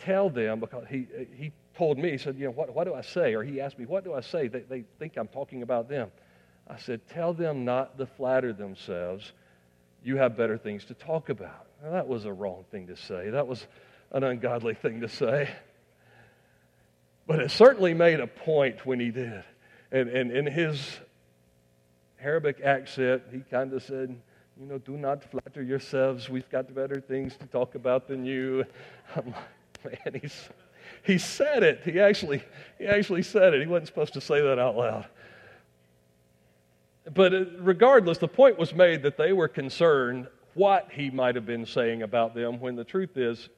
Tell 0.00 0.28
them, 0.28 0.60
because 0.60 0.84
he, 0.88 1.06
he 1.36 1.52
told 1.76 1.98
me, 1.98 2.10
he 2.10 2.18
said, 2.18 2.36
You 2.38 2.46
know, 2.46 2.50
what, 2.50 2.74
what 2.74 2.84
do 2.84 2.94
I 2.94 3.02
say? 3.02 3.34
Or 3.34 3.42
he 3.42 3.60
asked 3.60 3.78
me, 3.78 3.84
What 3.84 4.04
do 4.04 4.14
I 4.14 4.22
say? 4.22 4.48
They, 4.48 4.60
they 4.60 4.84
think 4.98 5.16
I'm 5.16 5.28
talking 5.28 5.62
about 5.62 5.88
them. 5.88 6.10
I 6.66 6.78
said, 6.78 7.02
Tell 7.10 7.34
them 7.34 7.64
not 7.64 7.98
to 7.98 8.06
flatter 8.06 8.52
themselves. 8.52 9.32
You 10.02 10.16
have 10.16 10.36
better 10.36 10.56
things 10.58 10.86
to 10.86 10.94
talk 10.94 11.28
about. 11.28 11.66
Now, 11.82 11.90
that 11.90 12.08
was 12.08 12.24
a 12.24 12.32
wrong 12.32 12.64
thing 12.70 12.86
to 12.88 12.96
say. 12.96 13.30
That 13.30 13.46
was 13.46 13.66
an 14.12 14.24
ungodly 14.24 14.74
thing 14.74 15.02
to 15.02 15.08
say. 15.08 15.50
But 17.26 17.40
it 17.40 17.50
certainly 17.50 17.94
made 17.94 18.20
a 18.20 18.26
point 18.26 18.84
when 18.84 19.00
he 19.00 19.10
did. 19.10 19.44
And, 19.94 20.08
and 20.08 20.32
in 20.32 20.44
his 20.44 20.98
Arabic 22.20 22.60
accent, 22.64 23.22
he 23.30 23.42
kind 23.48 23.72
of 23.72 23.80
said, 23.80 24.20
You 24.58 24.66
know, 24.66 24.78
do 24.78 24.96
not 24.96 25.22
flatter 25.22 25.62
yourselves. 25.62 26.28
We've 26.28 26.50
got 26.50 26.74
better 26.74 27.00
things 27.00 27.36
to 27.36 27.46
talk 27.46 27.76
about 27.76 28.08
than 28.08 28.24
you. 28.24 28.64
I'm 29.16 29.32
like, 29.84 30.04
man, 30.04 30.20
he's, 30.20 30.48
he 31.04 31.16
said 31.16 31.62
it. 31.62 31.82
He 31.84 32.00
actually, 32.00 32.42
he 32.76 32.86
actually 32.86 33.22
said 33.22 33.54
it. 33.54 33.60
He 33.60 33.68
wasn't 33.68 33.86
supposed 33.86 34.14
to 34.14 34.20
say 34.20 34.42
that 34.42 34.58
out 34.58 34.76
loud. 34.76 35.06
But 37.14 37.32
uh, 37.32 37.44
regardless, 37.60 38.18
the 38.18 38.26
point 38.26 38.58
was 38.58 38.74
made 38.74 39.00
that 39.04 39.16
they 39.16 39.32
were 39.32 39.46
concerned 39.46 40.26
what 40.54 40.88
he 40.90 41.08
might 41.08 41.36
have 41.36 41.46
been 41.46 41.66
saying 41.66 42.02
about 42.02 42.34
them 42.34 42.58
when 42.58 42.74
the 42.74 42.84
truth 42.84 43.16
is 43.16 43.48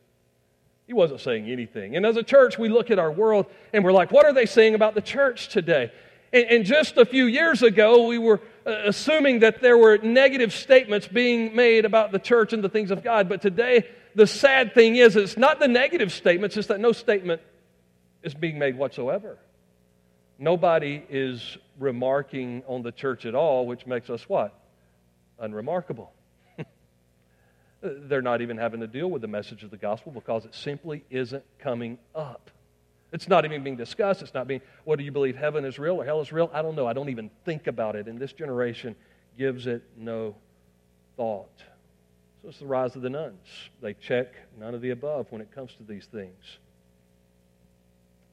he 0.87 0.93
wasn't 0.93 1.21
saying 1.21 1.51
anything. 1.51 1.97
And 1.97 2.05
as 2.05 2.19
a 2.19 2.23
church, 2.23 2.59
we 2.59 2.69
look 2.69 2.91
at 2.91 2.99
our 2.99 3.11
world 3.11 3.47
and 3.73 3.83
we're 3.83 3.93
like, 3.93 4.13
what 4.13 4.27
are 4.27 4.35
they 4.35 4.47
saying 4.47 4.75
about 4.75 4.95
the 4.95 5.01
church 5.01 5.49
today? 5.49 5.91
And, 6.33 6.45
and 6.45 6.65
just 6.65 6.97
a 6.97 7.05
few 7.05 7.27
years 7.27 7.63
ago, 7.63 8.07
we 8.07 8.19
were 8.19 8.41
uh, 8.67 8.73
assuming 8.87 9.41
that 9.41 9.61
there 9.61 9.79
were 9.79 9.99
negative 9.99 10.53
statements 10.53 11.07
being 11.07 11.55
made 11.55 11.85
about 11.85 12.13
the 12.13 12.19
church 12.19 12.53
and 12.53 12.63
the 12.63 12.69
things 12.69 12.91
of 12.91 13.03
God. 13.03 13.29
But 13.29 13.43
today, 13.43 13.89
the 14.15 14.27
sad 14.27 14.75
thing 14.75 14.97
is, 14.97 15.17
it's 15.17 15.37
not 15.37 15.61
the 15.61 15.69
negative 15.69 16.13
statements, 16.13 16.57
it's 16.57 16.69
that 16.69 16.81
no 16.81 16.93
statement 16.93 17.43
is 18.23 18.35
being 18.35 18.59
made 18.59 18.77
whatsoever. 18.77 19.39
Nobody 20.39 21.03
is 21.09 21.57
remarking 21.79 22.63
on 22.67 22.83
the 22.83 22.93
church 22.93 23.25
at 23.25 23.35
all, 23.35 23.67
which 23.67 23.87
makes 23.87 24.11
us 24.11 24.29
what? 24.29 24.59
Unremarkable. 25.39 26.13
They're 27.81 28.23
not 28.23 28.43
even 28.43 28.59
having 28.59 28.81
to 28.81 28.87
deal 28.87 29.09
with 29.09 29.23
the 29.23 29.29
message 29.29 29.63
of 29.63 29.71
the 29.71 29.77
gospel 29.77 30.13
because 30.13 30.45
it 30.45 30.55
simply 30.55 31.05
isn't 31.11 31.45
coming 31.59 31.99
up. 32.15 32.51
It's 33.17 33.29
not 33.29 33.47
even 33.47 33.65
being 33.65 33.77
discussed. 33.77 34.21
It's 34.21 34.35
not 34.35 34.47
being, 34.47 34.61
what 34.85 34.99
do 34.99 35.05
you 35.07 35.11
believe, 35.11 35.37
heaven 35.37 35.65
is 35.65 35.79
real 35.79 35.97
or 35.97 36.05
hell 36.05 36.21
is 36.21 36.33
real? 36.33 36.51
I 36.53 36.61
don't 36.61 36.77
know. 36.77 36.87
I 36.87 36.93
don't 36.93 37.09
even 37.09 37.31
think 37.47 37.67
about 37.67 37.97
it. 37.97 38.09
And 38.09 38.19
this 38.19 38.35
generation 38.35 38.95
gives 39.39 39.67
it 39.67 39.83
no 39.97 40.37
thought. 41.17 41.63
So 42.43 42.51
it's 42.51 42.59
the 42.59 42.67
rise 42.67 42.95
of 42.95 43.01
the 43.01 43.09
nones. 43.09 43.49
They 43.81 43.95
check 43.95 44.35
none 44.59 44.75
of 44.75 44.83
the 44.83 44.91
above 44.91 45.33
when 45.33 45.41
it 45.41 45.51
comes 45.51 45.73
to 45.77 45.83
these 45.83 46.05
things. 46.05 46.59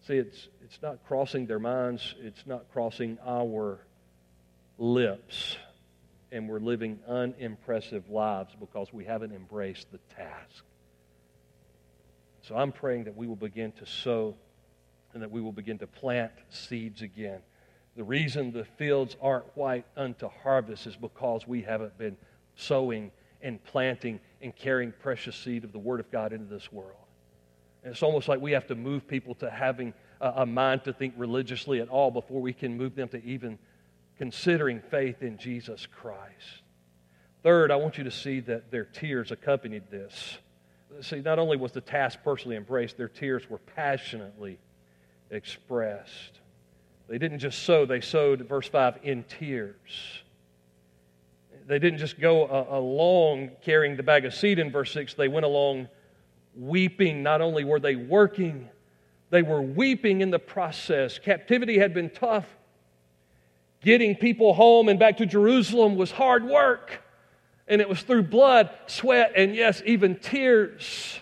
See, 0.06 0.18
it's, 0.18 0.50
it's 0.66 0.80
not 0.82 0.98
crossing 1.08 1.46
their 1.46 1.60
minds, 1.60 2.16
it's 2.20 2.46
not 2.46 2.66
crossing 2.74 3.18
our 3.26 3.80
lips. 4.78 5.56
And 6.30 6.50
we're 6.50 6.60
living 6.60 7.00
unimpressive 7.08 8.10
lives 8.10 8.54
because 8.60 8.92
we 8.92 9.06
haven't 9.06 9.32
embraced 9.32 9.94
the 9.94 10.00
task. 10.14 10.66
So 12.42 12.58
I'm 12.58 12.74
praying 12.74 13.06
that 13.06 13.16
we 13.16 13.28
will 13.28 13.38
begin 13.38 13.72
to 13.80 13.86
sow 13.86 14.36
and 15.14 15.22
that 15.22 15.32
we 15.32 15.42
will 15.42 15.52
begin 15.52 15.78
to 15.80 15.88
plant 15.88 16.32
seeds 16.50 17.02
again. 17.02 17.42
The 17.96 18.04
reason 18.04 18.52
the 18.52 18.66
fields 18.66 19.16
aren't 19.22 19.46
white 19.56 19.86
unto 19.96 20.28
harvest 20.28 20.88
is 20.88 20.96
because 20.96 21.48
we 21.48 21.62
haven't 21.62 21.98
been 21.98 22.18
sowing 22.56 23.12
and 23.42 23.64
planting 23.64 24.20
and 24.42 24.56
carrying 24.56 24.94
precious 25.02 25.36
seed 25.36 25.64
of 25.64 25.72
the 25.72 25.80
Word 25.80 26.00
of 26.00 26.10
God 26.12 26.34
into 26.34 26.46
this 26.46 26.72
world. 26.72 26.98
And 27.84 27.92
it's 27.92 28.02
almost 28.02 28.28
like 28.28 28.40
we 28.42 28.54
have 28.54 28.68
to 28.68 28.76
move 28.76 29.08
people 29.08 29.36
to 29.36 29.50
having 29.50 29.94
a, 30.22 30.34
a 30.38 30.46
mind 30.46 30.86
to 30.86 30.94
think 30.94 31.14
religiously 31.18 31.82
at 31.82 31.90
all 31.90 32.10
before 32.10 32.42
we 32.42 32.54
can 32.54 32.78
move 32.78 32.96
them 32.96 33.10
to 33.10 33.24
even 33.24 33.60
considering 34.18 34.80
faith 34.90 35.22
in 35.22 35.38
Jesus 35.38 35.86
Christ. 35.86 36.64
Third, 37.44 37.72
I 37.72 37.76
want 37.76 37.98
you 37.98 38.06
to 38.06 38.12
see 38.12 38.40
that 38.42 38.72
their 38.72 38.86
tears 38.86 39.32
accompanied 39.32 39.92
this. 39.92 40.38
See, 41.02 41.20
not 41.20 41.40
only 41.40 41.58
was 41.58 41.74
the 41.74 41.82
task 41.82 42.20
personally 42.24 42.56
embraced, 42.56 42.98
their 42.98 43.10
tears 43.10 43.50
were 43.50 43.58
passionately 43.58 44.60
expressed. 45.34 46.40
They 47.08 47.18
didn't 47.18 47.40
just 47.40 47.64
sow, 47.64 47.86
they 47.86 48.02
sowed, 48.02 48.48
verse 48.48 48.68
5, 48.68 49.00
in 49.04 49.24
tears. 49.24 50.22
They 51.68 51.80
didn't 51.80 52.00
just 52.00 52.20
go 52.20 52.46
uh, 52.46 52.78
along 52.78 53.52
carrying 53.62 53.96
the 53.96 54.04
bag 54.04 54.26
of 54.26 54.34
seed 54.34 54.60
in 54.60 54.72
verse 54.72 54.92
6, 54.94 55.14
they 55.14 55.28
went 55.28 55.46
along 55.46 55.88
weeping. 56.56 57.24
Not 57.24 57.42
only 57.42 57.64
were 57.64 57.80
they 57.80 57.96
working, 57.96 58.70
they 59.30 59.42
were 59.42 59.62
weeping 59.62 60.22
in 60.22 60.30
the 60.30 60.40
process. 60.40 61.20
Captivity 61.20 61.78
had 61.78 61.94
been 61.94 62.10
tough. 62.10 62.46
Getting 63.82 64.16
people 64.16 64.54
home 64.54 64.88
and 64.90 64.98
back 65.00 65.18
to 65.18 65.26
Jerusalem 65.26 65.96
was 65.96 66.12
hard 66.12 66.46
work. 66.46 67.02
And 67.68 67.82
it 67.82 67.88
was 67.88 68.02
through 68.02 68.24
blood, 68.24 68.70
sweat, 68.88 69.34
and 69.36 69.56
yes, 69.56 69.82
even 69.86 70.18
tears, 70.18 71.20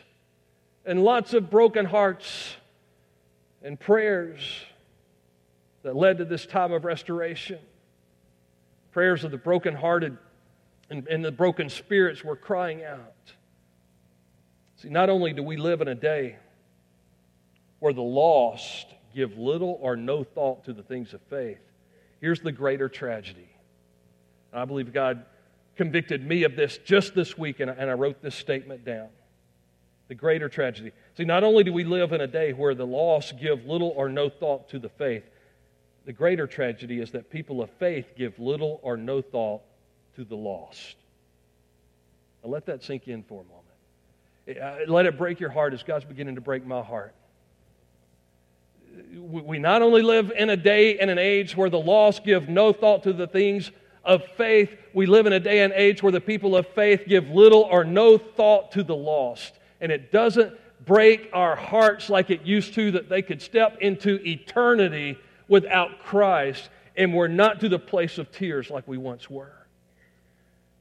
and 0.86 1.04
lots 1.04 1.34
of 1.34 1.50
broken 1.50 1.86
hearts 1.86 2.56
and 3.62 3.80
prayers 3.80 4.42
that 5.84 5.96
led 5.96 6.18
to 6.18 6.26
this 6.26 6.46
time 6.46 6.72
of 6.72 6.86
restoration. 6.86 7.60
Prayers 8.92 9.24
of 9.24 9.32
the 9.32 9.38
brokenhearted 9.38 10.18
and, 10.90 11.08
and 11.08 11.24
the 11.24 11.32
broken 11.32 11.70
spirits 11.70 12.24
were 12.24 12.36
crying 12.36 12.84
out. 12.84 13.34
See, 14.78 14.90
not 14.90 15.10
only 15.10 15.34
do 15.34 15.44
we 15.44 15.58
live 15.58 15.82
in 15.82 15.88
a 15.88 15.96
day 15.96 16.38
where 17.80 17.94
the 17.94 18.02
lost 18.02 18.88
give 19.16 19.38
little 19.38 19.78
or 19.82 19.96
no 19.96 20.24
thought 20.24 20.66
to 20.66 20.74
the 20.74 20.84
things 20.84 21.14
of 21.14 21.22
faith, 21.30 21.60
here's 22.20 22.42
the 22.42 22.52
greater 22.52 22.90
tragedy. 22.90 23.50
I 24.54 24.66
believe 24.66 24.92
God 24.92 25.26
convicted 25.78 26.26
me 26.26 26.44
of 26.44 26.56
this 26.56 26.78
just 26.80 27.16
this 27.16 27.38
week, 27.38 27.60
and 27.60 27.72
I, 27.72 27.74
and 27.76 27.90
I 27.90 27.94
wrote 27.94 28.22
this 28.22 28.36
statement 28.36 28.84
down. 28.84 29.08
The 30.12 30.16
greater 30.16 30.50
tragedy. 30.50 30.92
See, 31.16 31.24
not 31.24 31.46
only 31.46 31.64
do 31.64 31.72
we 31.72 31.86
live 31.86 32.12
in 32.12 32.20
a 32.20 32.28
day 32.28 32.52
where 32.52 32.76
the 32.76 32.86
lost 32.86 33.40
give 33.40 33.66
little 33.66 33.94
or 33.96 34.10
no 34.10 34.28
thought 34.28 34.68
to 34.72 34.78
the 34.78 34.90
faith, 34.90 35.24
the 36.04 36.12
greater 36.12 36.48
tragedy 36.48 37.00
is 37.00 37.12
that 37.12 37.30
people 37.30 37.62
of 37.62 37.70
faith 37.80 38.08
give 38.18 38.38
little 38.38 38.82
or 38.84 38.98
no 38.98 39.22
thought 39.22 39.62
to 40.18 40.26
the 40.26 40.36
lost. 40.36 40.98
Now 42.44 42.50
let 42.50 42.66
that 42.66 42.84
sink 42.84 43.08
in 43.08 43.24
for 43.24 43.42
a 43.42 44.56
moment. 44.58 44.90
Uh, 44.90 44.92
let 44.92 45.06
it 45.06 45.18
break 45.18 45.40
your 45.40 45.50
heart 45.50 45.74
as 45.74 45.82
God's 45.82 46.04
beginning 46.04 46.36
to 46.36 46.42
break 46.42 46.66
my 46.66 46.82
heart. 46.82 47.16
We 49.16 49.60
not 49.60 49.82
only 49.82 50.02
live 50.02 50.34
in 50.38 50.50
a 50.50 50.58
day 50.58 51.00
and 51.00 51.10
an 51.10 51.20
age 51.20 51.56
where 51.56 51.70
the 51.70 51.80
lost 51.80 52.26
give 52.26 52.50
no 52.50 52.74
thought 52.74 53.04
to 53.04 53.14
the 53.14 53.28
things 53.28 53.72
of 54.04 54.26
faith, 54.36 54.76
we 54.94 55.06
live 55.06 55.26
in 55.26 55.32
a 55.32 55.40
day 55.40 55.62
and 55.62 55.72
age 55.72 56.04
where 56.04 56.12
the 56.12 56.20
people 56.20 56.58
of 56.58 56.68
faith 56.68 57.04
give 57.08 57.30
little 57.30 57.62
or 57.62 57.86
no 57.86 58.18
thought 58.18 58.74
to 58.74 58.84
the 58.84 58.94
lost. 58.94 59.54
And 59.82 59.92
it 59.92 60.12
doesn't 60.12 60.56
break 60.86 61.30
our 61.34 61.56
hearts 61.56 62.10
like 62.10 62.30
it 62.30 62.44
used 62.44 62.74
to 62.76 62.92
that 62.92 63.10
they 63.10 63.22
could 63.22 63.42
step 63.42 63.78
into 63.82 64.26
eternity 64.26 65.18
without 65.48 66.00
Christ, 66.00 66.70
and 66.96 67.14
we're 67.14 67.28
not 67.28 67.60
to 67.60 67.70
the 67.70 67.80
place 67.80 68.18
of 68.18 68.32
tears 68.32 68.70
like 68.70 68.88
we 68.88 68.98
once 68.98 69.30
were. 69.30 69.61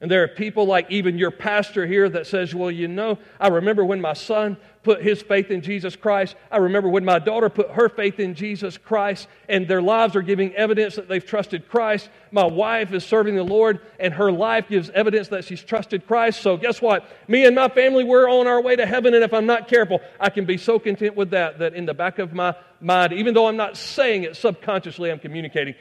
And 0.03 0.11
there 0.11 0.23
are 0.23 0.29
people 0.29 0.65
like 0.65 0.91
even 0.91 1.19
your 1.19 1.31
pastor 1.31 1.87
here 1.87 2.09
that 2.09 2.27
says, 2.27 2.55
Well, 2.55 2.71
you 2.71 2.89
know, 2.89 3.19
I 3.39 3.49
remember 3.49 3.85
when 3.85 4.01
my 4.01 4.15
son 4.15 4.57
put 4.83 5.03
his 5.03 5.21
faith 5.21 5.51
in 5.51 5.61
Jesus 5.61 5.95
Christ. 5.95 6.37
I 6.51 6.57
remember 6.57 6.89
when 6.89 7.05
my 7.05 7.19
daughter 7.19 7.51
put 7.51 7.73
her 7.73 7.91
faith 7.91 8.19
in 8.19 8.35
Jesus 8.35 8.79
Christ, 8.79 9.29
and 9.47 9.69
their 9.69 9.83
lives 9.83 10.17
are 10.17 10.23
giving 10.23 10.55
evidence 10.55 10.97
that 10.97 11.07
they've 11.07 11.25
trusted 11.25 11.69
Christ. 11.69 12.09
My 12.31 12.47
wife 12.47 12.95
is 12.95 13.05
serving 13.05 13.37
the 13.37 13.43
Lord, 13.43 13.81
and 13.99 14.15
her 14.15 14.33
life 14.33 14.69
gives 14.69 14.89
evidence 14.91 15.29
that 15.29 15.45
she's 15.45 15.63
trusted 15.63 16.07
Christ. 16.07 16.41
So, 16.41 16.57
guess 16.57 16.81
what? 16.81 17.07
Me 17.29 17.45
and 17.45 17.55
my 17.55 17.69
family, 17.69 18.05
we're 18.05 18.31
on 18.31 18.47
our 18.47 18.63
way 18.63 18.77
to 18.77 18.87
heaven, 18.87 19.13
and 19.13 19.23
if 19.23 19.35
I'm 19.35 19.47
not 19.47 19.69
careful, 19.69 20.01
I 20.19 20.31
can 20.31 20.47
be 20.47 20.57
so 20.57 20.79
content 20.79 21.15
with 21.15 21.31
that 21.31 21.59
that 21.59 21.75
in 21.75 21.85
the 21.85 21.95
back 21.95 22.19
of 22.19 22.33
my 22.33 22.55
mind, 22.81 23.13
even 23.13 23.35
though 23.35 23.49
I'm 23.49 23.59
not 23.59 23.77
saying 23.77 24.23
it 24.23 24.37
subconsciously, 24.37 25.11
I'm 25.11 25.19
communicating. 25.19 25.75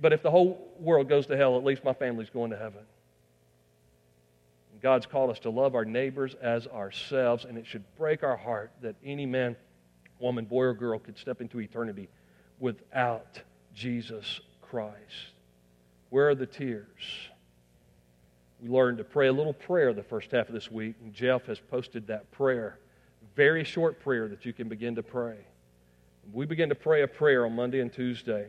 But 0.00 0.14
if 0.14 0.22
the 0.22 0.30
whole 0.30 0.72
world 0.78 1.10
goes 1.10 1.26
to 1.26 1.36
hell, 1.36 1.58
at 1.58 1.64
least 1.64 1.84
my 1.84 1.92
family's 1.92 2.30
going 2.30 2.52
to 2.52 2.56
heaven. 2.56 2.80
God's 4.82 5.06
called 5.06 5.30
us 5.30 5.38
to 5.40 5.50
love 5.50 5.74
our 5.74 5.84
neighbors 5.84 6.34
as 6.40 6.66
ourselves, 6.66 7.44
and 7.44 7.56
it 7.56 7.66
should 7.66 7.84
break 7.96 8.22
our 8.22 8.36
heart 8.36 8.72
that 8.82 8.96
any 9.04 9.26
man, 9.26 9.56
woman, 10.18 10.44
boy, 10.44 10.64
or 10.64 10.74
girl 10.74 10.98
could 10.98 11.18
step 11.18 11.40
into 11.40 11.60
eternity 11.60 12.08
without 12.58 13.40
Jesus 13.74 14.40
Christ. 14.62 15.32
Where 16.10 16.28
are 16.28 16.34
the 16.34 16.46
tears? 16.46 16.86
We 18.60 18.68
learned 18.68 18.98
to 18.98 19.04
pray 19.04 19.28
a 19.28 19.32
little 19.32 19.52
prayer 19.52 19.92
the 19.92 20.02
first 20.02 20.30
half 20.30 20.48
of 20.48 20.54
this 20.54 20.70
week, 20.70 20.94
and 21.02 21.12
Jeff 21.12 21.46
has 21.46 21.60
posted 21.60 22.06
that 22.06 22.30
prayer. 22.32 22.78
Very 23.34 23.64
short 23.64 24.00
prayer 24.00 24.28
that 24.28 24.46
you 24.46 24.52
can 24.52 24.68
begin 24.68 24.94
to 24.94 25.02
pray. 25.02 25.36
We 26.32 26.46
begin 26.46 26.70
to 26.70 26.74
pray 26.74 27.02
a 27.02 27.06
prayer 27.06 27.44
on 27.44 27.54
Monday 27.54 27.80
and 27.80 27.92
Tuesday. 27.92 28.48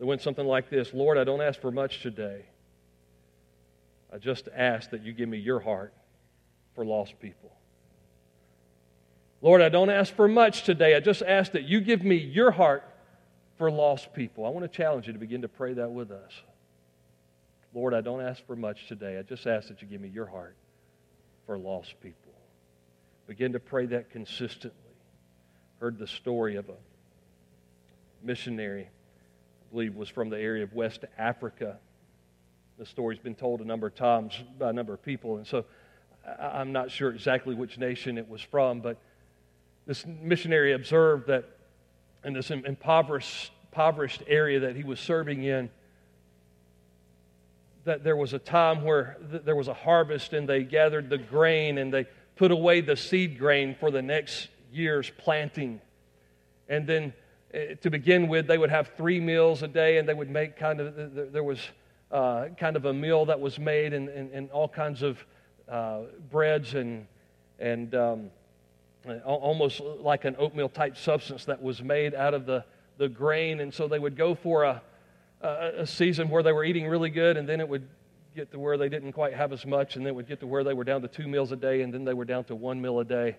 It 0.00 0.04
went 0.04 0.22
something 0.22 0.46
like 0.46 0.70
this 0.70 0.92
Lord, 0.92 1.18
I 1.18 1.24
don't 1.24 1.40
ask 1.40 1.60
for 1.60 1.70
much 1.70 2.00
today. 2.00 2.46
I 4.14 4.18
just 4.18 4.48
ask 4.54 4.90
that 4.90 5.02
you 5.02 5.12
give 5.12 5.28
me 5.28 5.38
your 5.38 5.58
heart 5.58 5.92
for 6.76 6.84
lost 6.84 7.18
people. 7.20 7.50
Lord, 9.42 9.60
I 9.60 9.68
don't 9.68 9.90
ask 9.90 10.14
for 10.14 10.28
much 10.28 10.62
today. 10.62 10.94
I 10.94 11.00
just 11.00 11.20
ask 11.22 11.50
that 11.52 11.64
you 11.64 11.80
give 11.80 12.04
me 12.04 12.16
your 12.16 12.52
heart 12.52 12.84
for 13.58 13.72
lost 13.72 14.14
people. 14.14 14.46
I 14.46 14.50
want 14.50 14.70
to 14.70 14.74
challenge 14.74 15.08
you 15.08 15.12
to 15.14 15.18
begin 15.18 15.42
to 15.42 15.48
pray 15.48 15.74
that 15.74 15.90
with 15.90 16.12
us. 16.12 16.30
Lord, 17.74 17.92
I 17.92 18.02
don't 18.02 18.20
ask 18.20 18.46
for 18.46 18.54
much 18.54 18.86
today. 18.86 19.18
I 19.18 19.22
just 19.22 19.48
ask 19.48 19.66
that 19.66 19.82
you 19.82 19.88
give 19.88 20.00
me 20.00 20.08
your 20.08 20.26
heart 20.26 20.54
for 21.44 21.58
lost 21.58 22.00
people. 22.00 22.32
Begin 23.26 23.52
to 23.52 23.60
pray 23.60 23.86
that 23.86 24.10
consistently. 24.10 24.78
Heard 25.80 25.98
the 25.98 26.06
story 26.06 26.54
of 26.54 26.68
a 26.68 26.76
missionary, 28.22 28.84
I 28.84 29.72
believe 29.72 29.96
was 29.96 30.08
from 30.08 30.30
the 30.30 30.38
area 30.38 30.62
of 30.62 30.72
West 30.72 31.04
Africa 31.18 31.78
the 32.78 32.86
story's 32.86 33.18
been 33.18 33.34
told 33.34 33.60
a 33.60 33.64
number 33.64 33.86
of 33.86 33.94
times 33.94 34.34
by 34.58 34.70
a 34.70 34.72
number 34.72 34.94
of 34.94 35.02
people, 35.02 35.36
and 35.36 35.46
so 35.46 35.64
I'm 36.40 36.72
not 36.72 36.90
sure 36.90 37.10
exactly 37.10 37.54
which 37.54 37.78
nation 37.78 38.18
it 38.18 38.28
was 38.28 38.40
from, 38.40 38.80
but 38.80 38.98
this 39.86 40.04
missionary 40.06 40.72
observed 40.72 41.26
that 41.28 41.44
in 42.24 42.32
this 42.32 42.50
impoverished, 42.50 43.52
impoverished 43.70 44.22
area 44.26 44.60
that 44.60 44.76
he 44.76 44.82
was 44.82 44.98
serving 44.98 45.44
in, 45.44 45.68
that 47.84 48.02
there 48.02 48.16
was 48.16 48.32
a 48.32 48.38
time 48.38 48.82
where 48.82 49.18
th- 49.30 49.42
there 49.44 49.56
was 49.56 49.68
a 49.68 49.74
harvest 49.74 50.32
and 50.32 50.48
they 50.48 50.62
gathered 50.62 51.10
the 51.10 51.18
grain 51.18 51.76
and 51.76 51.92
they 51.92 52.06
put 52.36 52.50
away 52.50 52.80
the 52.80 52.96
seed 52.96 53.38
grain 53.38 53.76
for 53.78 53.90
the 53.90 54.00
next 54.00 54.48
year's 54.72 55.10
planting. 55.18 55.80
And 56.68 56.86
then 56.86 57.12
uh, 57.52 57.74
to 57.82 57.90
begin 57.90 58.28
with, 58.28 58.46
they 58.46 58.56
would 58.56 58.70
have 58.70 58.92
three 58.96 59.20
meals 59.20 59.62
a 59.62 59.68
day 59.68 59.98
and 59.98 60.08
they 60.08 60.14
would 60.14 60.30
make 60.30 60.56
kind 60.56 60.80
of, 60.80 61.32
there 61.32 61.44
was 61.44 61.60
uh, 62.10 62.46
kind 62.58 62.76
of 62.76 62.84
a 62.84 62.92
meal 62.92 63.26
that 63.26 63.40
was 63.40 63.58
made 63.58 63.92
and, 63.92 64.08
and, 64.08 64.30
and 64.32 64.50
all 64.50 64.68
kinds 64.68 65.02
of 65.02 65.24
uh, 65.68 66.00
breads 66.30 66.74
and, 66.74 67.06
and 67.58 67.94
um, 67.94 68.30
almost 69.24 69.80
like 69.80 70.24
an 70.24 70.36
oatmeal 70.38 70.68
type 70.68 70.96
substance 70.96 71.44
that 71.46 71.62
was 71.62 71.82
made 71.82 72.14
out 72.14 72.34
of 72.34 72.46
the, 72.46 72.64
the 72.98 73.08
grain. 73.08 73.60
And 73.60 73.72
so 73.72 73.88
they 73.88 73.98
would 73.98 74.16
go 74.16 74.34
for 74.34 74.64
a, 74.64 74.82
a 75.42 75.86
season 75.86 76.28
where 76.28 76.42
they 76.42 76.52
were 76.52 76.64
eating 76.64 76.86
really 76.86 77.10
good, 77.10 77.36
and 77.36 77.48
then 77.48 77.60
it 77.60 77.68
would 77.68 77.86
get 78.34 78.50
to 78.50 78.58
where 78.58 78.76
they 78.76 78.88
didn't 78.88 79.12
quite 79.12 79.34
have 79.34 79.52
as 79.52 79.64
much, 79.64 79.96
and 79.96 80.04
then 80.04 80.12
it 80.12 80.16
would 80.16 80.28
get 80.28 80.40
to 80.40 80.46
where 80.46 80.64
they 80.64 80.74
were 80.74 80.84
down 80.84 81.02
to 81.02 81.08
two 81.08 81.28
meals 81.28 81.52
a 81.52 81.56
day, 81.56 81.82
and 81.82 81.92
then 81.92 82.04
they 82.04 82.14
were 82.14 82.24
down 82.24 82.44
to 82.44 82.54
one 82.54 82.80
meal 82.80 82.98
a 83.00 83.04
day. 83.04 83.36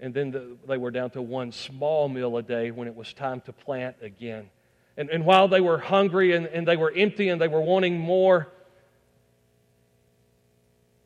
And 0.00 0.12
then 0.12 0.30
the, 0.32 0.56
they 0.66 0.76
were 0.76 0.90
down 0.90 1.10
to 1.10 1.22
one 1.22 1.52
small 1.52 2.08
meal 2.08 2.36
a 2.36 2.42
day 2.42 2.70
when 2.70 2.88
it 2.88 2.96
was 2.96 3.12
time 3.12 3.40
to 3.42 3.52
plant 3.52 3.96
again. 4.02 4.50
And, 4.96 5.10
and 5.10 5.24
while 5.24 5.48
they 5.48 5.60
were 5.60 5.78
hungry 5.78 6.32
and, 6.32 6.46
and 6.46 6.66
they 6.66 6.76
were 6.76 6.92
empty 6.94 7.28
and 7.28 7.40
they 7.40 7.48
were 7.48 7.60
wanting 7.60 7.98
more, 7.98 8.48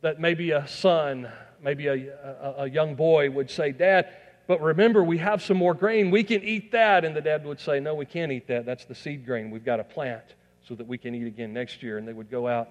that 0.03 0.21
maybe 0.21 0.51
a 0.51 0.67
son, 0.69 1.31
maybe 1.63 1.87
a, 1.87 1.95
a, 1.95 2.55
a 2.59 2.71
young 2.71 2.95
boy 2.95 3.31
would 3.31 3.51
say, 3.51 3.73
Dad, 3.73 4.09
but 4.49 4.63
remember, 4.63 5.05
we 5.05 5.19
have 5.19 5.43
some 5.43 5.59
more 5.59 5.75
grain. 5.75 6.11
We 6.11 6.25
can 6.25 6.43
eat 6.43 6.73
that. 6.73 7.05
And 7.05 7.15
the 7.15 7.21
dad 7.21 7.45
would 7.45 7.61
say, 7.61 7.81
No, 7.81 7.95
we 7.95 8.07
can't 8.07 8.33
eat 8.33 8.49
that. 8.49 8.65
That's 8.65 8.87
the 8.87 8.95
seed 8.95 9.27
grain. 9.27 9.51
We've 9.51 9.65
got 9.65 9.77
to 9.77 9.85
plant 9.85 10.25
so 10.67 10.75
that 10.75 10.87
we 10.87 10.97
can 10.97 11.15
eat 11.15 11.27
again 11.27 11.53
next 11.53 11.83
year. 11.83 11.99
And 11.99 12.09
they 12.09 12.15
would 12.15 12.31
go 12.31 12.49
out. 12.49 12.71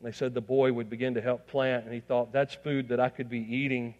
And 0.00 0.12
they 0.12 0.14
said 0.14 0.34
the 0.34 0.40
boy 0.40 0.72
would 0.72 0.90
begin 0.90 1.14
to 1.14 1.20
help 1.20 1.46
plant. 1.46 1.84
And 1.84 1.94
he 1.94 2.00
thought, 2.00 2.32
That's 2.32 2.54
food 2.54 2.88
that 2.88 2.98
I 2.98 3.08
could 3.08 3.30
be 3.30 3.38
eating, 3.38 3.94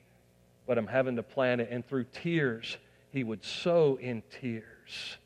but 0.67 0.79
I'm 0.79 0.87
having 0.89 1.15
to 1.15 1.23
plant 1.23 1.61
it. 1.61 1.69
And 1.71 1.87
through 1.87 2.07
tears, 2.13 2.77
he 3.13 3.23
would 3.23 3.45
sow 3.45 3.99
in 4.01 4.25
tears. 4.41 5.17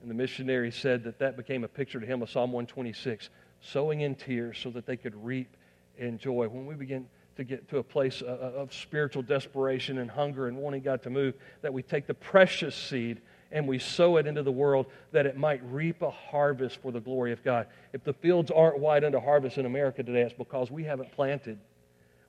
And 0.00 0.10
the 0.10 0.14
missionary 0.14 0.70
said 0.70 1.04
that 1.04 1.18
that 1.18 1.36
became 1.36 1.64
a 1.64 1.68
picture 1.68 2.00
to 2.00 2.06
him 2.06 2.22
of 2.22 2.30
Psalm 2.30 2.52
126, 2.52 3.28
sowing 3.60 4.00
in 4.00 4.14
tears 4.14 4.58
so 4.58 4.70
that 4.70 4.86
they 4.86 4.96
could 4.96 5.14
reap 5.24 5.56
in 5.98 6.18
joy. 6.18 6.48
When 6.48 6.66
we 6.66 6.74
begin 6.74 7.06
to 7.36 7.44
get 7.44 7.68
to 7.70 7.78
a 7.78 7.82
place 7.82 8.22
uh, 8.22 8.26
uh, 8.26 8.60
of 8.60 8.72
spiritual 8.72 9.22
desperation 9.22 9.98
and 9.98 10.10
hunger 10.10 10.48
and 10.48 10.56
wanting 10.56 10.82
God 10.82 11.02
to 11.02 11.10
move, 11.10 11.34
that 11.62 11.72
we 11.72 11.82
take 11.82 12.06
the 12.06 12.14
precious 12.14 12.74
seed 12.74 13.20
and 13.52 13.66
we 13.66 13.78
sow 13.78 14.16
it 14.16 14.26
into 14.26 14.42
the 14.42 14.52
world 14.52 14.86
that 15.12 15.26
it 15.26 15.36
might 15.36 15.60
reap 15.64 16.02
a 16.02 16.10
harvest 16.10 16.80
for 16.80 16.92
the 16.92 17.00
glory 17.00 17.32
of 17.32 17.42
God. 17.42 17.66
If 17.92 18.04
the 18.04 18.12
fields 18.12 18.50
aren't 18.50 18.78
white 18.78 19.04
unto 19.04 19.18
harvest 19.18 19.58
in 19.58 19.66
America 19.66 20.02
today, 20.02 20.22
it's 20.22 20.34
because 20.34 20.70
we 20.70 20.84
haven't 20.84 21.12
planted. 21.12 21.58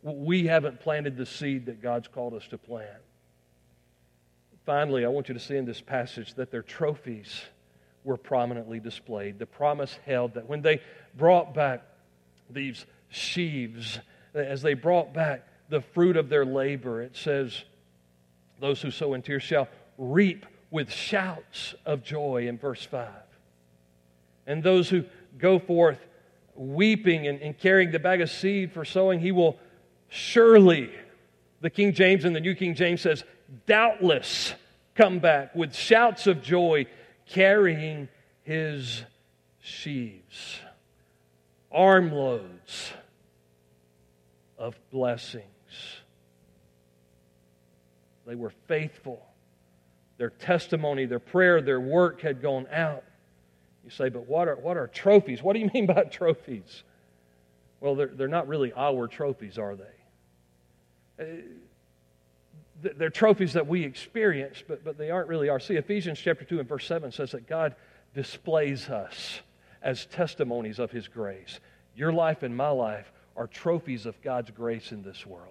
We 0.01 0.47
haven't 0.47 0.79
planted 0.79 1.15
the 1.15 1.25
seed 1.25 1.67
that 1.67 1.81
God's 1.81 2.07
called 2.07 2.33
us 2.33 2.47
to 2.47 2.57
plant. 2.57 2.89
Finally, 4.65 5.05
I 5.05 5.09
want 5.09 5.27
you 5.27 5.33
to 5.33 5.39
see 5.39 5.57
in 5.57 5.65
this 5.65 5.81
passage 5.81 6.33
that 6.35 6.51
their 6.51 6.63
trophies 6.63 7.43
were 8.03 8.17
prominently 8.17 8.79
displayed. 8.79 9.39
The 9.39 9.45
promise 9.45 9.97
held 10.05 10.33
that 10.33 10.47
when 10.47 10.61
they 10.61 10.81
brought 11.15 11.53
back 11.53 11.83
these 12.49 12.85
sheaves, 13.09 13.99
as 14.33 14.61
they 14.61 14.73
brought 14.73 15.13
back 15.13 15.47
the 15.69 15.81
fruit 15.81 16.17
of 16.17 16.29
their 16.29 16.45
labor, 16.45 17.01
it 17.01 17.15
says, 17.15 17.63
Those 18.59 18.81
who 18.81 18.91
sow 18.91 19.13
in 19.13 19.21
tears 19.21 19.43
shall 19.43 19.67
reap 19.97 20.45
with 20.69 20.91
shouts 20.91 21.75
of 21.85 22.03
joy 22.03 22.47
in 22.47 22.57
verse 22.57 22.83
5. 22.83 23.09
And 24.47 24.63
those 24.63 24.89
who 24.89 25.05
go 25.37 25.59
forth 25.59 25.99
weeping 26.55 27.27
and, 27.27 27.41
and 27.41 27.57
carrying 27.57 27.91
the 27.91 27.99
bag 27.99 28.21
of 28.21 28.29
seed 28.29 28.71
for 28.71 28.83
sowing, 28.83 29.19
he 29.19 29.31
will 29.31 29.59
surely, 30.09 30.91
the 31.61 31.69
King 31.69 31.93
James 31.93 32.25
and 32.25 32.35
the 32.35 32.39
New 32.39 32.55
King 32.55 32.75
James 32.75 33.01
says, 33.01 33.23
doubtless 33.65 34.53
come 34.95 35.19
back 35.19 35.55
with 35.55 35.75
shouts 35.75 36.27
of 36.27 36.41
joy 36.41 36.85
carrying 37.31 38.07
his 38.43 39.03
sheaves, 39.59 40.59
armloads 41.71 42.91
of 44.57 44.77
blessings. 44.91 45.45
They 48.25 48.35
were 48.35 48.53
faithful. 48.67 49.25
Their 50.17 50.29
testimony, 50.29 51.05
their 51.05 51.19
prayer, 51.19 51.61
their 51.61 51.79
work 51.79 52.21
had 52.21 52.41
gone 52.41 52.67
out. 52.71 53.03
You 53.83 53.89
say, 53.89 54.09
but 54.09 54.27
what 54.27 54.47
are, 54.47 54.55
what 54.55 54.77
are 54.77 54.87
trophies? 54.87 55.41
What 55.41 55.53
do 55.53 55.59
you 55.59 55.69
mean 55.73 55.87
by 55.87 56.03
trophies? 56.03 56.83
Well, 57.79 57.95
they're, 57.95 58.07
they're 58.07 58.27
not 58.27 58.47
really 58.47 58.71
our 58.73 59.07
trophies, 59.07 59.57
are 59.57 59.75
they? 59.75 61.23
Uh, 61.23 61.25
They're 62.81 63.09
trophies 63.09 63.53
that 63.53 63.67
we 63.67 63.83
experience, 63.83 64.63
but, 64.67 64.83
but 64.83 64.97
they 64.97 65.11
aren't 65.11 65.27
really 65.27 65.49
ours. 65.49 65.65
See, 65.65 65.75
Ephesians 65.75 66.19
chapter 66.19 66.45
2 66.45 66.59
and 66.59 66.67
verse 66.67 66.85
7 66.85 67.11
says 67.11 67.31
that 67.31 67.47
God 67.47 67.75
displays 68.13 68.89
us 68.89 69.39
as 69.81 70.05
testimonies 70.05 70.79
of 70.79 70.91
His 70.91 71.07
grace. 71.07 71.59
Your 71.95 72.13
life 72.13 72.43
and 72.43 72.55
my 72.55 72.69
life 72.69 73.11
are 73.35 73.47
trophies 73.47 74.05
of 74.05 74.21
God's 74.21 74.51
grace 74.51 74.91
in 74.91 75.03
this 75.03 75.25
world. 75.25 75.47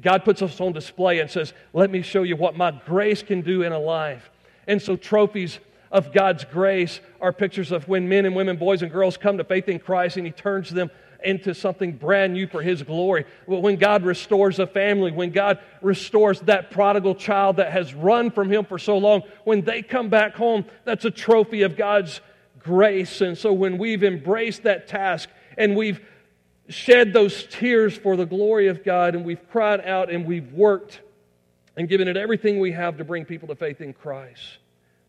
God 0.00 0.24
puts 0.24 0.42
us 0.42 0.60
on 0.60 0.72
display 0.72 1.20
and 1.20 1.30
says, 1.30 1.52
Let 1.72 1.90
me 1.90 2.02
show 2.02 2.22
you 2.22 2.36
what 2.36 2.56
my 2.56 2.70
grace 2.70 3.22
can 3.22 3.42
do 3.42 3.62
in 3.62 3.72
a 3.72 3.78
life. 3.78 4.30
And 4.66 4.82
so, 4.82 4.96
trophies 4.96 5.58
of 5.90 6.12
God's 6.12 6.44
grace 6.44 7.00
are 7.20 7.32
pictures 7.32 7.72
of 7.72 7.88
when 7.88 8.08
men 8.08 8.26
and 8.26 8.34
women, 8.34 8.56
boys 8.56 8.82
and 8.82 8.92
girls 8.92 9.16
come 9.16 9.38
to 9.38 9.44
faith 9.44 9.68
in 9.68 9.78
Christ 9.78 10.16
and 10.16 10.26
He 10.26 10.32
turns 10.32 10.70
them 10.70 10.90
into 11.24 11.54
something 11.54 11.92
brand 11.92 12.32
new 12.32 12.46
for 12.46 12.62
His 12.62 12.82
glory. 12.82 13.24
When 13.46 13.76
God 13.76 14.04
restores 14.04 14.58
a 14.58 14.66
family, 14.66 15.10
when 15.10 15.30
God 15.30 15.58
restores 15.82 16.40
that 16.42 16.70
prodigal 16.70 17.14
child 17.14 17.56
that 17.56 17.72
has 17.72 17.94
run 17.94 18.30
from 18.30 18.50
Him 18.50 18.64
for 18.64 18.78
so 18.78 18.98
long, 18.98 19.22
when 19.44 19.62
they 19.62 19.82
come 19.82 20.08
back 20.08 20.34
home, 20.34 20.64
that's 20.84 21.04
a 21.04 21.10
trophy 21.10 21.62
of 21.62 21.76
God's 21.76 22.20
grace. 22.58 23.20
And 23.20 23.36
so 23.36 23.52
when 23.52 23.78
we've 23.78 24.04
embraced 24.04 24.62
that 24.64 24.86
task 24.86 25.28
and 25.56 25.76
we've 25.76 26.00
shed 26.68 27.12
those 27.12 27.44
tears 27.44 27.96
for 27.96 28.16
the 28.16 28.26
glory 28.26 28.68
of 28.68 28.84
God 28.84 29.14
and 29.14 29.24
we've 29.24 29.48
cried 29.50 29.80
out 29.80 30.10
and 30.10 30.26
we've 30.26 30.52
worked 30.52 31.00
and 31.76 31.88
given 31.88 32.08
it 32.08 32.16
everything 32.16 32.58
we 32.58 32.72
have 32.72 32.98
to 32.98 33.04
bring 33.04 33.24
people 33.24 33.48
to 33.48 33.54
faith 33.54 33.80
in 33.80 33.92
Christ, 33.92 34.58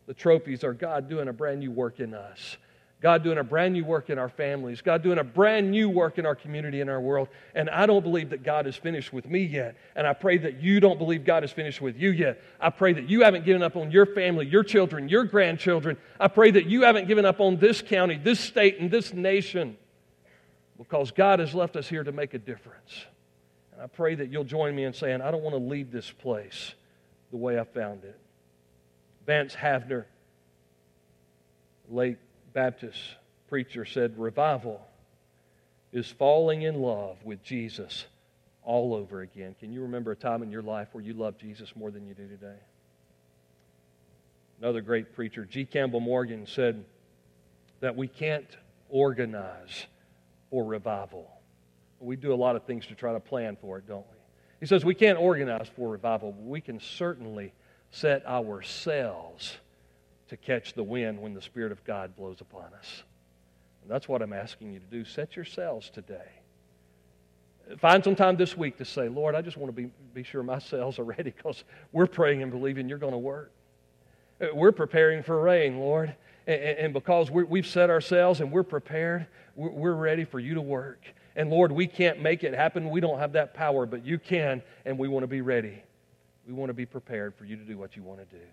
the 0.05 0.13
trophies 0.13 0.63
are 0.63 0.73
God 0.73 1.09
doing 1.09 1.27
a 1.27 1.33
brand 1.33 1.59
new 1.59 1.71
work 1.71 1.99
in 1.99 2.13
us 2.13 2.57
God 3.01 3.23
doing 3.23 3.37
a 3.37 3.43
brand 3.43 3.73
new 3.73 3.85
work 3.85 4.09
in 4.09 4.19
our 4.19 4.27
families, 4.27 4.81
God 4.81 5.01
doing 5.03 5.19
a 5.19 5.23
brand 5.23 5.71
new 5.71 5.89
work 5.89 6.17
in 6.17 6.25
our 6.25 6.35
community, 6.35 6.81
in 6.81 6.89
our 6.89 6.99
world. 6.99 7.29
And 7.55 7.69
I 7.69 7.85
don't 7.85 8.03
believe 8.03 8.31
that 8.31 8.43
God 8.43 8.67
is 8.67 8.75
finished 8.75 9.13
with 9.13 9.25
me 9.25 9.43
yet. 9.43 9.77
And 9.95 10.05
I 10.05 10.11
pray 10.11 10.37
that 10.39 10.61
you 10.61 10.81
don't 10.81 10.97
believe 10.97 11.23
God 11.23 11.45
is 11.45 11.51
finished 11.51 11.79
with 11.79 11.97
you 11.97 12.11
yet. 12.11 12.41
I 12.59 12.69
pray 12.69 12.91
that 12.91 13.09
you 13.09 13.21
haven't 13.21 13.45
given 13.45 13.63
up 13.63 13.77
on 13.77 13.89
your 13.89 14.05
family, 14.05 14.47
your 14.47 14.65
children, 14.65 15.07
your 15.07 15.23
grandchildren. 15.23 15.95
I 16.19 16.27
pray 16.27 16.51
that 16.51 16.65
you 16.65 16.81
haven't 16.81 17.07
given 17.07 17.23
up 17.23 17.39
on 17.39 17.57
this 17.57 17.81
county, 17.81 18.17
this 18.17 18.39
state, 18.41 18.79
and 18.79 18.91
this 18.91 19.13
nation 19.13 19.77
because 20.77 21.11
God 21.11 21.39
has 21.39 21.53
left 21.53 21.77
us 21.77 21.87
here 21.87 22.03
to 22.03 22.11
make 22.11 22.33
a 22.33 22.39
difference. 22.39 23.05
And 23.71 23.81
I 23.81 23.87
pray 23.87 24.15
that 24.15 24.29
you'll 24.29 24.43
join 24.43 24.75
me 24.75 24.83
in 24.83 24.93
saying, 24.93 25.21
I 25.21 25.31
don't 25.31 25.41
want 25.41 25.53
to 25.53 25.61
leave 25.61 25.89
this 25.89 26.11
place 26.11 26.73
the 27.31 27.37
way 27.37 27.57
I 27.57 27.63
found 27.63 28.03
it. 28.03 28.19
Vance 29.25 29.55
Havner, 29.55 30.05
late 31.89 32.17
Baptist 32.53 32.99
preacher 33.47 33.85
said 33.85 34.17
revival 34.17 34.81
is 35.91 36.09
falling 36.11 36.61
in 36.63 36.75
love 36.75 37.17
with 37.23 37.43
Jesus 37.43 38.05
all 38.63 38.93
over 38.93 39.21
again. 39.21 39.55
Can 39.59 39.71
you 39.71 39.81
remember 39.81 40.11
a 40.11 40.15
time 40.15 40.43
in 40.43 40.51
your 40.51 40.61
life 40.61 40.89
where 40.91 41.03
you 41.03 41.13
loved 41.13 41.39
Jesus 41.39 41.75
more 41.75 41.91
than 41.91 42.05
you 42.05 42.13
do 42.13 42.27
today? 42.27 42.57
Another 44.61 44.81
great 44.81 45.15
preacher, 45.15 45.45
G. 45.45 45.65
Campbell 45.65 46.01
Morgan, 46.01 46.45
said 46.45 46.83
that 47.79 47.95
we 47.95 48.07
can't 48.07 48.57
organize 48.89 49.85
for 50.49 50.65
revival. 50.65 51.31
We 51.99 52.15
do 52.15 52.33
a 52.33 52.35
lot 52.35 52.55
of 52.55 52.65
things 52.65 52.85
to 52.87 52.95
try 52.95 53.13
to 53.13 53.19
plan 53.19 53.57
for 53.59 53.77
it, 53.77 53.87
don't 53.87 54.05
we? 54.11 54.17
He 54.59 54.65
says 54.65 54.83
we 54.83 54.95
can't 54.95 55.17
organize 55.17 55.69
for 55.75 55.89
revival, 55.89 56.33
but 56.33 56.43
we 56.43 56.59
can 56.59 56.79
certainly 56.79 57.53
set 57.91 58.25
ourselves 58.25 59.57
to 60.29 60.37
catch 60.37 60.73
the 60.73 60.83
wind 60.83 61.21
when 61.21 61.33
the 61.33 61.41
Spirit 61.41 61.71
of 61.71 61.83
God 61.83 62.15
blows 62.15 62.41
upon 62.41 62.73
us. 62.77 63.03
And 63.81 63.91
that's 63.91 64.07
what 64.07 64.21
I'm 64.21 64.33
asking 64.33 64.73
you 64.73 64.79
to 64.79 64.85
do. 64.85 65.03
Set 65.03 65.35
yourselves 65.35 65.89
today. 65.89 66.29
Find 67.77 68.03
some 68.03 68.15
time 68.15 68.35
this 68.35 68.57
week 68.57 68.77
to 68.77 68.85
say, 68.85 69.09
Lord, 69.09 69.35
I 69.35 69.41
just 69.41 69.57
want 69.57 69.75
to 69.75 69.81
be, 69.81 69.91
be 70.13 70.23
sure 70.23 70.41
my 70.41 70.59
cells 70.59 70.97
are 70.97 71.03
ready 71.03 71.31
because 71.31 71.63
we're 71.91 72.07
praying 72.07 72.41
and 72.41 72.51
believing 72.51 72.89
you're 72.89 72.97
going 72.97 73.13
to 73.13 73.19
work. 73.19 73.51
We're 74.53 74.71
preparing 74.71 75.21
for 75.21 75.39
rain, 75.39 75.77
Lord. 75.77 76.15
And, 76.47 76.61
and 76.61 76.93
because 76.93 77.29
we 77.29 77.59
have 77.59 77.67
set 77.67 77.89
ourselves 77.89 78.41
and 78.41 78.51
we're 78.51 78.63
prepared, 78.63 79.27
we're 79.55 79.93
ready 79.93 80.25
for 80.25 80.39
you 80.39 80.55
to 80.55 80.61
work. 80.61 81.01
And 81.35 81.49
Lord, 81.49 81.71
we 81.71 81.85
can't 81.85 82.21
make 82.21 82.43
it 82.43 82.53
happen. 82.53 82.89
We 82.89 83.01
don't 83.01 83.19
have 83.19 83.33
that 83.33 83.53
power, 83.53 83.85
but 83.85 84.03
you 84.05 84.17
can, 84.17 84.63
and 84.85 84.97
we 84.97 85.07
want 85.07 85.23
to 85.23 85.27
be 85.27 85.41
ready. 85.41 85.83
We 86.47 86.53
want 86.53 86.69
to 86.69 86.73
be 86.73 86.85
prepared 86.85 87.35
for 87.35 87.45
you 87.45 87.55
to 87.55 87.63
do 87.63 87.77
what 87.77 87.95
you 87.95 88.01
want 88.01 88.19
to 88.19 88.35
do 88.35 88.43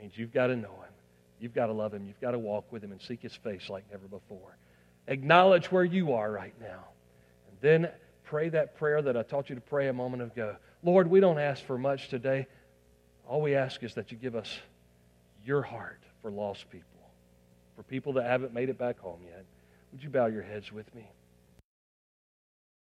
means 0.00 0.12
you've 0.16 0.32
got 0.32 0.48
to 0.48 0.56
know 0.56 0.68
Him. 0.68 0.92
You've 1.40 1.54
got 1.54 1.66
to 1.66 1.72
love 1.72 1.94
Him. 1.94 2.06
You've 2.06 2.20
got 2.20 2.32
to 2.32 2.38
walk 2.38 2.70
with 2.72 2.82
Him 2.82 2.92
and 2.92 3.00
seek 3.00 3.22
His 3.22 3.34
face 3.34 3.68
like 3.68 3.84
never 3.90 4.06
before. 4.08 4.56
Acknowledge 5.06 5.70
where 5.72 5.84
you 5.84 6.12
are 6.14 6.30
right 6.30 6.54
now. 6.60 6.84
And 7.48 7.56
then 7.60 7.90
pray 8.24 8.48
that 8.50 8.76
prayer 8.76 9.02
that 9.02 9.16
I 9.16 9.22
taught 9.22 9.48
you 9.48 9.54
to 9.54 9.60
pray 9.60 9.88
a 9.88 9.92
moment 9.92 10.22
ago. 10.22 10.56
Lord, 10.82 11.08
we 11.08 11.20
don't 11.20 11.38
ask 11.38 11.64
for 11.64 11.78
much 11.78 12.08
today. 12.08 12.46
All 13.26 13.40
we 13.40 13.54
ask 13.54 13.82
is 13.82 13.94
that 13.94 14.10
you 14.12 14.18
give 14.18 14.34
us 14.34 14.58
your 15.44 15.62
heart 15.62 16.00
for 16.22 16.30
lost 16.30 16.70
people, 16.70 16.86
for 17.76 17.82
people 17.82 18.14
that 18.14 18.24
haven't 18.24 18.52
made 18.52 18.68
it 18.68 18.78
back 18.78 18.98
home 18.98 19.20
yet. 19.24 19.44
Would 19.92 20.02
you 20.02 20.10
bow 20.10 20.26
your 20.26 20.42
heads 20.42 20.70
with 20.72 20.92
me? 20.94 21.08